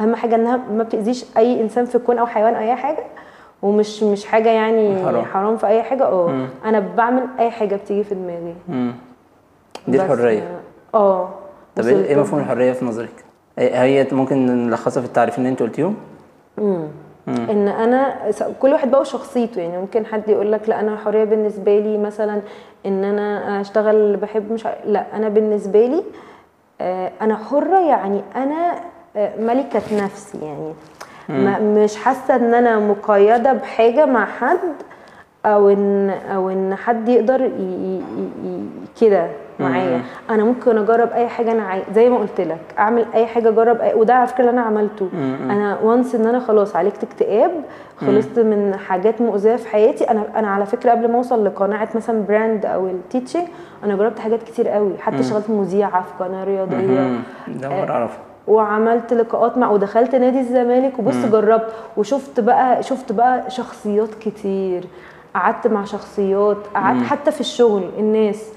أهم 0.00 0.14
حاجة 0.14 0.34
إنها 0.34 0.56
ما 0.56 0.82
بتأذيش 0.82 1.24
أي 1.36 1.60
إنسان 1.60 1.84
في 1.84 1.94
الكون 1.94 2.18
أو 2.18 2.26
حيوان 2.26 2.54
أو 2.54 2.60
أي 2.60 2.74
حاجة 2.74 3.04
ومش 3.62 4.02
مش 4.02 4.24
حاجة 4.24 4.48
يعني 4.48 5.04
حرام. 5.04 5.24
حرام 5.24 5.56
في 5.56 5.66
أي 5.66 5.82
حاجة 5.82 6.04
آه. 6.04 6.46
أنا 6.64 6.78
بعمل 6.96 7.22
أي 7.38 7.50
حاجة 7.50 7.76
بتيجي 7.76 8.04
في 8.04 8.14
دماغي. 8.14 8.54
مم. 8.68 8.92
دي 9.88 10.02
الحرية. 10.02 10.60
آه. 10.94 11.28
طب 11.76 11.86
إيه 11.86 12.04
إيه 12.04 12.16
مفهوم 12.16 12.40
الحرية 12.40 12.72
في 12.72 12.84
نظرك؟ 12.84 13.24
هي 13.58 14.00
هي 14.00 14.06
ممكن 14.12 14.46
نلخصها 14.46 15.00
في 15.00 15.06
التعريفين 15.06 15.38
اللي 15.44 15.52
أنت 15.52 15.62
قلتيهم؟ 15.62 15.94
إن 17.28 17.68
أنا 17.68 18.14
كل 18.60 18.72
واحد 18.72 18.90
بقى 18.90 19.00
وشخصيته. 19.00 19.60
يعني 19.62 19.78
ممكن 19.78 20.06
حد 20.06 20.28
يقول 20.28 20.52
لك 20.52 20.68
لا 20.68 20.80
أنا 20.80 20.96
حرية 20.96 21.24
بالنسبة 21.24 21.78
لي 21.78 21.98
مثلا 21.98 22.40
إن 22.86 23.04
أنا 23.04 23.60
أشتغل 23.60 23.94
اللي 23.94 24.16
بحب 24.16 24.52
مش 24.52 24.66
لا 24.84 25.04
أنا 25.16 25.28
بالنسبة 25.28 25.86
لي 25.86 26.02
آه، 26.80 27.12
أنا 27.20 27.36
حرة 27.36 27.78
يعني 27.78 28.22
أنا 28.36 28.74
آه، 29.16 29.36
ملكة 29.40 30.04
نفسي 30.04 30.38
يعني. 30.42 30.72
ما 31.28 31.58
مش 31.58 31.96
حاسة 31.96 32.36
إن 32.36 32.54
أنا 32.54 32.78
مقيدة 32.78 33.52
بحاجة 33.52 34.06
مع 34.06 34.24
حد 34.26 34.58
أو 35.46 35.68
إن 35.68 36.10
أو 36.10 36.50
إن 36.50 36.74
حد 36.74 37.08
يقدر 37.08 37.50
كده 39.00 39.26
معايا. 39.60 40.00
أنا 40.30 40.44
ممكن 40.44 40.78
أجرب 40.78 41.12
أي 41.12 41.28
حاجة 41.28 41.52
أنا 41.52 41.62
عايز 41.62 41.84
زي 41.94 42.10
ما 42.10 42.18
قلت 42.18 42.40
لك 42.40 42.60
أعمل 42.78 43.04
أي 43.14 43.26
حاجة 43.26 43.48
أجرب 43.48 43.80
أي... 43.80 43.94
وده 43.94 44.14
على 44.14 44.26
فكرة 44.26 44.40
اللي 44.40 44.50
أنا 44.50 44.60
عملته. 44.60 45.08
أنا 45.50 45.78
once 45.82 46.14
إن 46.14 46.26
أنا 46.26 46.40
خلاص 46.40 46.76
عالجت 46.76 47.02
اكتئاب 47.02 47.50
خلصت 47.96 48.38
من 48.38 48.74
حاجات 48.76 49.20
مؤذية 49.20 49.56
في 49.56 49.68
حياتي. 49.68 50.10
أنا 50.10 50.22
أنا 50.36 50.48
على 50.48 50.66
فكرة 50.66 50.90
قبل 50.90 51.08
ما 51.08 51.16
أوصل 51.16 51.44
لقناعة 51.44 51.88
مثلا 51.94 52.22
brand 52.28 52.66
أو 52.66 52.86
ال 52.86 52.92
teaching 52.92 53.44
أنا 53.84 53.96
جربت 53.96 54.18
حاجات 54.18 54.42
كتير 54.42 54.68
قوي. 54.68 54.92
حتى 55.00 55.20
اشتغلت 55.20 55.50
مذيعة 55.50 56.02
في 56.02 56.24
قناة 56.24 56.44
رياضية. 56.44 57.00
مم. 57.00 57.22
ده 57.48 57.68
مرة 57.68 57.90
أعرفه. 57.90 58.18
وعملت 58.46 59.12
لقاءات 59.12 59.58
مع 59.58 59.70
ودخلت 59.70 60.14
نادي 60.14 60.40
الزمالك 60.40 60.98
وبص 60.98 61.26
جربت. 61.26 61.72
وشفت 61.96 62.40
بقى 62.40 62.82
شفت 62.82 63.12
بقى 63.12 63.50
شخصيات 63.50 64.14
كتير. 64.14 64.84
قعدت 65.34 65.66
مع 65.66 65.84
شخصيات 65.84 66.56
قعدت 66.74 67.02
حتى 67.06 67.30
في 67.30 67.40
الشغل 67.40 67.90
الناس. 67.98 68.48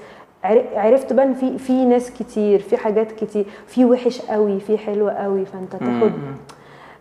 عر- 0.44 0.64
عرفت 0.74 1.12
بقى 1.12 1.24
إن 1.24 1.34
في 1.34 1.58
في 1.58 1.84
ناس 1.84 2.10
كتير 2.10 2.58
في 2.60 2.76
حاجات 2.76 3.12
كتير. 3.12 3.46
في 3.66 3.84
وحش 3.84 4.20
قوي 4.22 4.60
في 4.60 4.78
حلو 4.78 5.08
قوي 5.08 5.44
فأنت 5.44 5.72
تاخد 5.72 6.12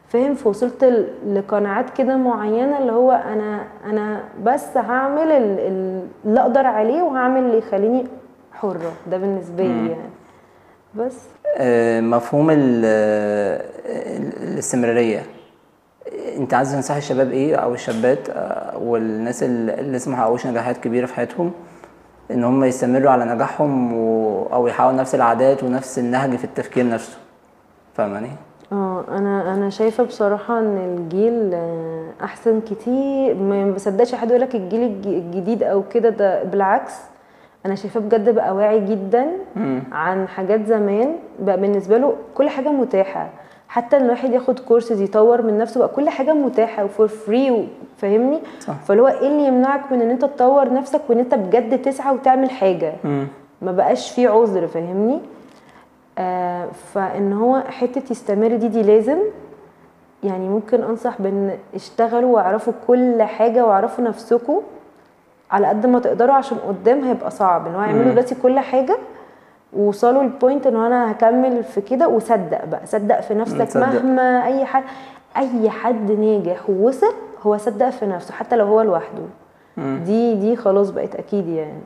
فاهم؟ 0.10 0.36
فوصلت 0.36 1.06
لقناعات 1.28 1.90
كده 1.98 2.18
معينة 2.18 2.78
اللي 2.80 2.92
هو 2.92 3.12
أنا 3.12 3.64
أنا 3.86 4.24
بس 4.44 4.78
هعمل 4.78 5.32
ال- 5.32 5.60
ال- 5.60 6.08
اللي 6.26 6.40
أقدر 6.42 6.66
عليه 6.66 7.02
وهعمل 7.02 7.40
اللي 7.44 7.58
يخليني 7.58 8.04
حره 8.54 8.92
ده 9.12 9.18
بالنسبة 9.18 9.64
لي 9.64 9.90
يعني. 9.90 10.10
بس. 10.96 11.18
آه، 11.58 12.02
مفهوم 12.02 12.50
ال- 12.50 12.86
ال- 13.86 14.52
الاستمرارية. 14.54 15.24
انت 16.38 16.54
عايز 16.54 16.72
تنصح 16.74 16.96
الشباب 16.96 17.32
إيه 17.32 17.56
أو 17.56 17.74
الشابات 17.74 18.30
آه، 18.30 18.78
والناس 18.78 19.44
اللي 19.44 19.72
لسه 19.98 20.12
ما 20.12 20.18
حققوش 20.18 20.48
نجاحات 20.48 20.78
كبيرة 20.78 21.06
في 21.06 21.14
حياتهم 21.14 21.52
ان 22.32 22.44
هم 22.44 22.64
يستمروا 22.64 23.12
على 23.12 23.26
نجاحهم 23.26 23.94
و... 23.94 24.44
أو 24.54 24.68
يحققوا 24.68 24.92
نفس 24.94 25.16
العادات 25.16 25.64
ونفس 25.64 26.00
النهج 26.00 26.36
في 26.36 26.44
التفكير 26.44 26.90
نفسه. 26.90 27.18
فاهماني؟ 27.94 28.30
آه 28.72 29.04
أنا 29.10 29.54
أنا 29.54 29.70
شايفة 29.70 30.04
بصراحة 30.04 30.60
ان 30.60 30.78
الجيل 30.78 31.52
آه، 31.54 32.06
احسن 32.24 32.62
كتير. 32.62 33.36
ما 33.36 33.72
بصدقش 33.72 34.16
حد 34.16 34.30
يقول 34.30 34.42
لك 34.42 34.56
الجيل 34.56 34.84
الج- 34.84 35.08
الجديد 35.08 35.64
أو 35.64 35.84
كده 35.84 36.10
ده 36.10 36.44
بالعكس. 36.44 36.94
أنا 37.66 37.76
شايفاه 37.76 38.02
بجد 38.02 38.30
بقى 38.30 38.56
واعي 38.56 38.86
جدا 38.86 39.26
عن 39.92 40.28
حاجات 40.28 40.66
زمان 40.66 41.16
بقى 41.40 41.60
بالنسبة 41.62 41.98
له 41.98 42.14
كل 42.36 42.50
حاجة 42.50 42.70
متاحة. 42.70 43.30
حتى 43.76 43.98
إن 43.98 44.04
الواحد 44.06 44.32
ياخد 44.32 44.60
كورسز 44.60 45.02
يطور 45.02 45.42
من 45.42 45.58
نفسه 45.58 45.80
بقى 45.80 45.88
كل 45.88 46.10
حاجة 46.10 46.34
متاحة 46.34 46.84
و 46.84 46.90
for 46.90 47.08
free 47.08 47.68
فاهمني. 47.98 48.40
فاللي 48.86 49.02
هو 49.02 49.08
إيه 49.08 49.28
اللي 49.28 49.48
يمنعك 49.48 49.92
من 49.92 50.02
إن 50.02 50.10
أنت 50.10 50.22
تطور 50.22 50.74
نفسك 50.74 51.02
وإن 51.10 51.20
أنت 51.20 51.36
بجد 51.36 51.82
تسعى 51.82 52.14
وتعمل 52.14 52.50
حاجة. 52.50 52.94
ما 53.62 53.72
بقاش 53.72 54.12
فيه 54.12 54.30
عذر 54.30 54.68
فاهمني؟ 54.68 55.20
آه 56.18 56.68
فإن 56.94 57.34
هو 57.34 57.62
حتة 57.62 58.12
يستمر 58.12 58.56
دي 58.56 58.68
دي 58.68 58.82
لازم. 58.82 59.18
يعني 60.24 60.50
ممكن 60.50 60.84
أنصح 60.84 61.22
بإن 61.22 61.58
اشتغلوا 61.76 62.36
واعرفوا 62.36 62.74
كل 62.88 63.24
حاجة 63.24 63.66
واعرفوا 63.66 64.04
نفسكم 64.04 64.62
على 65.52 65.68
قد 65.68 65.86
ما 65.86 66.00
تقدروا 66.00 66.34
عشان 66.34 66.58
قدام 66.58 67.04
هيبقى 67.04 67.32
صعب. 67.32 67.68
إن 67.68 67.76
هو 67.76 67.82
يعملوا 67.82 68.12
دلوقتي 68.12 68.36
كل 68.36 68.60
حاجة 68.60 68.98
ووصلوا 69.76 70.24
لل 70.24 70.37
point 70.37 70.68
إن 70.68 70.76
أنا 70.76 71.12
هكمل 71.12 71.64
في 71.64 71.82
كده 71.82 72.08
وصدق 72.08 72.66
بقى. 72.66 72.86
صدق 72.86 73.22
في 73.22 73.34
نفسك 73.34 73.58
تصدق. 73.68 73.86
مهما 73.88 74.46
أي 74.46 74.66
حد 74.66 74.84
أي 75.38 75.70
حد 75.70 76.12
ناجح 76.12 76.70
ووصل 76.70 77.14
هو 77.42 77.58
صدق 77.58 77.90
في 77.90 78.06
نفسه 78.06 78.34
حتى 78.34 78.56
لو 78.56 78.66
هو 78.66 78.82
لوحده. 78.82 79.24
دي 79.78 80.36
دي 80.36 80.56
خلاص 80.56 80.90
بقت 80.90 81.16
أكيد 81.16 81.48
يعني. 81.48 81.82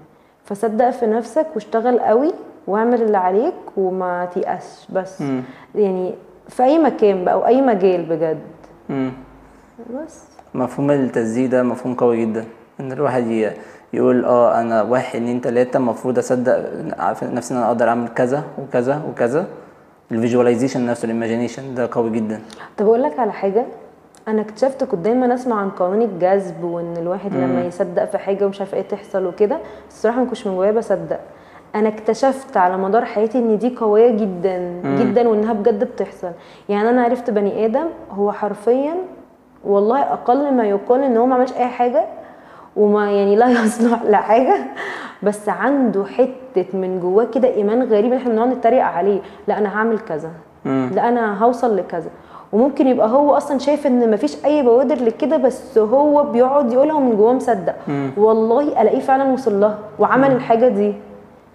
فصدق 0.45 0.89
في 0.89 1.05
نفسك 1.05 1.45
واشتغل 1.55 1.99
قوي 1.99 2.33
واعمل 2.67 3.01
اللي 3.01 3.17
عليك 3.17 3.53
وما 3.77 4.25
تيأسش 4.33 4.87
بس. 4.91 5.21
مم. 5.21 5.41
يعني 5.75 6.13
في 6.47 6.63
أي 6.63 6.79
مكان 6.79 7.25
بقى 7.25 7.39
واي 7.39 7.61
مجال 7.61 8.05
بجد. 8.05 8.39
مم. 8.89 9.11
بس. 10.03 10.23
مفهوم 10.53 10.91
التسديد 10.91 11.49
ده 11.49 11.63
مفهوم 11.63 11.93
قوي 11.95 12.25
جدا 12.25 12.45
إن 12.79 12.91
الواحد 12.91 13.23
يقول 13.93 14.25
آه 14.25 14.61
أنا 14.61 14.81
واحد 14.81 15.15
اتنين 15.15 15.41
تلاتة 15.41 15.77
المفروض 15.77 16.17
أصدق 16.17 16.57
نفسي 17.23 17.53
إن 17.53 17.57
أنا 17.59 17.67
أقدر 17.67 17.89
أعمل 17.89 18.07
كذا 18.07 18.43
وكذا 18.61 19.01
وكذا. 19.09 19.45
ال 20.11 20.16
visualization 20.16 20.85
نفسه 20.85 21.05
ال 21.05 21.11
imagination 21.11 21.75
ده 21.75 21.89
قوي 21.91 22.09
جدا. 22.09 22.41
طب 22.77 22.85
أقول 22.85 23.03
لك 23.03 23.19
على 23.19 23.31
حاجة. 23.31 23.65
أنا 24.27 24.41
اكتشفت 24.41 24.83
كنت 24.83 24.99
دايما 24.99 25.33
أسمع 25.33 25.55
عن 25.61 25.69
قانون 25.69 26.01
الجذب 26.01 26.63
وإن 26.63 26.97
الواحد 26.97 27.33
لما 27.33 27.61
يصدق 27.65 28.05
في 28.05 28.17
حاجة 28.17 28.45
ومش 28.45 28.59
عارفه 28.59 28.77
إيه 28.77 28.83
تحصل 28.83 29.25
وكده 29.25 29.57
الصراحة 29.87 30.19
ما 30.19 30.25
كنتش 30.25 30.47
من 30.47 30.55
جوايا 30.55 30.71
بصدق. 30.71 31.19
أنا 31.75 31.89
اكتشفت 31.89 32.57
على 32.57 32.77
مدار 32.77 33.05
حياتي 33.05 33.37
إن 33.37 33.57
دي 33.57 33.75
قوية 33.75 34.11
جدا 34.11 34.81
جدا 34.83 35.27
وإنها 35.29 35.53
بجد 35.53 35.83
بتحصل. 35.83 36.31
يعني 36.69 36.89
أنا 36.89 37.03
عرفت 37.03 37.29
بني 37.29 37.65
آدم 37.65 37.85
هو 38.11 38.31
حرفيا 38.31 38.93
والله 39.63 40.01
أقل 40.01 40.53
ما 40.53 40.63
يقال 40.63 41.03
إن 41.03 41.17
هو 41.17 41.25
ما 41.25 41.35
عملش 41.35 41.53
أي 41.53 41.67
حاجة 41.67 42.05
وما 42.75 43.11
يعني 43.11 43.35
لا 43.35 43.49
يصلح 43.65 44.03
لحاجة. 44.03 44.57
بس 45.23 45.49
عنده 45.49 46.05
حتة 46.05 46.65
من 46.77 46.99
جواه 46.99 47.23
كده 47.25 47.47
إيمان 47.47 47.83
غريب 47.83 48.13
إحنا 48.13 48.31
بنقعد 48.31 48.47
نتريق 48.57 48.83
عليه. 48.83 49.19
لا 49.47 49.57
أنا 49.57 49.77
هعمل 49.77 49.99
كذا. 49.99 50.29
لا 50.65 51.09
أنا 51.09 51.43
هوصل 51.43 51.77
لكذا. 51.77 52.09
وممكن 52.53 52.87
يبقى 52.87 53.09
هو 53.09 53.37
أصلا 53.37 53.59
شايف 53.59 53.87
إن 53.87 54.11
مفيش 54.11 54.45
أي 54.45 54.61
بوادر 54.61 54.95
لكده 54.95 55.37
بس 55.37 55.77
هو 55.77 56.23
بيقعد 56.23 56.73
يقولها 56.73 56.95
ومن 56.95 57.17
جواه 57.17 57.33
مصدق. 57.33 57.75
والله 58.17 58.81
ألاقيه 58.81 58.99
فعلا 58.99 59.23
وصل 59.31 59.59
لها 59.59 59.77
وعمل 59.99 60.31
الحاجة 60.31 60.67
دي. 60.67 60.93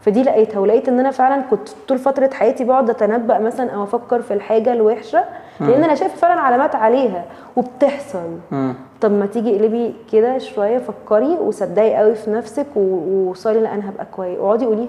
فدي 0.00 0.22
لقيتها 0.22 0.60
ولقيت 0.60 0.88
إن 0.88 1.00
أنا 1.00 1.10
فعلا 1.10 1.42
كنت 1.50 1.68
طول 1.88 1.98
فترة 1.98 2.30
حياتي 2.32 2.64
بقعد 2.64 2.90
أتنبأ 2.90 3.38
مثلا 3.38 3.70
أو 3.70 3.82
أفكر 3.82 4.22
في 4.22 4.34
الحاجة 4.34 4.72
الوحشة. 4.72 5.24
لأن 5.60 5.84
أنا 5.84 5.94
شايفة 5.94 6.16
فعلا 6.16 6.40
علامات 6.40 6.74
عليها 6.74 7.24
وبتحصل. 7.56 8.30
مم. 8.50 8.74
طب 9.00 9.12
ما 9.12 9.26
تيجي 9.26 9.56
اقلبي 9.56 9.94
كده 10.12 10.38
شوية 10.38 10.78
فكري 10.78 11.26
وصدقي 11.40 11.94
قوي 11.96 12.14
في 12.14 12.30
نفسك 12.30 12.66
ووصلي 12.76 13.60
لا 13.60 13.74
أنا 13.74 13.90
هبقى 13.90 14.06
كويس. 14.16 14.38
اقعدي 14.38 14.66
قوليها. 14.66 14.88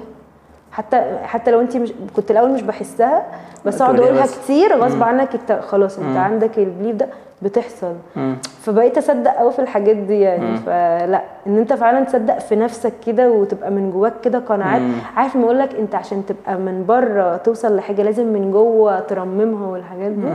حتى 0.75 1.17
حتى 1.23 1.51
لو 1.51 1.61
انت 1.61 1.77
مش 1.77 1.93
كنت 2.15 2.31
الأول 2.31 2.49
مش 2.53 2.61
بحسها 2.61 3.23
بس 3.65 3.81
أقعد 3.81 3.99
أقولها. 3.99 4.25
كتير 4.25 4.75
غصب 4.77 5.03
عنك 5.03 5.29
انت 5.33 5.59
خلاص 5.67 5.99
انت 5.99 6.17
عندك 6.17 6.57
البليف 6.57 6.95
ده 6.95 7.07
بتحصل. 7.41 7.93
مم. 8.15 8.37
فبقيت 8.61 8.97
أصدق 8.97 9.31
قوي 9.31 9.51
في 9.51 9.59
الحاجات 9.59 9.95
دي 9.95 10.19
يعني. 10.19 10.57
فلا 10.57 11.21
إن 11.47 11.57
أنت 11.57 11.73
فعلا 11.73 12.05
تصدق 12.05 12.39
في 12.39 12.55
نفسك 12.55 12.93
كده 13.07 13.31
وتبقى 13.31 13.71
من 13.71 13.91
جواك 13.91 14.13
كده 14.23 14.39
قناعات. 14.39 14.81
عارف 15.15 15.35
ما 15.35 15.43
أقول 15.45 15.59
لك 15.59 15.75
أنت 15.75 15.95
عشان 15.95 16.25
تبقى 16.25 16.57
من 16.57 16.85
بره 16.85 17.37
توصل 17.37 17.75
لحاجة 17.75 18.01
لازم 18.01 18.25
من 18.33 18.51
جوه 18.51 18.99
ترممها 18.99 19.67
والحاجات 19.67 20.11
دي 20.11 20.27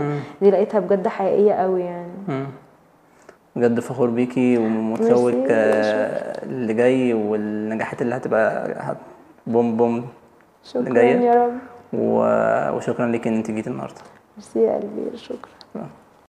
دي 0.43 0.51
لقيتها 0.51 0.80
بجد 0.80 1.09
حقيقية 1.09 1.53
قوي 1.53 1.80
يعني. 1.80 2.12
مم. 2.28 2.47
بجد 3.57 3.80
فخور 3.80 4.11
بيكي 4.11 4.59
ومتشوق 4.59 5.32
آه، 5.51 6.45
اللي 6.45 6.74
جاي 6.74 7.14
والنجاحات 7.14 8.03
اللي 8.03 8.14
هتبقى 8.16 8.74
هت 8.78 8.97
بوم 9.47 9.76
بوم. 9.76 10.05
شكرا 10.64 10.94
جاية؟ 10.94 11.20
يا 11.20 11.34
رب. 11.46 11.58
وشكرا 12.76 13.06
ليك 13.06 13.26
إن 13.26 13.34
أنت 13.34 13.50
جيتي 13.50 13.70
النهارده. 13.70 14.00
ميرسي 14.36 14.58
يا 14.58 14.74
قلبي 14.74 15.16
شكرا. 15.16 15.88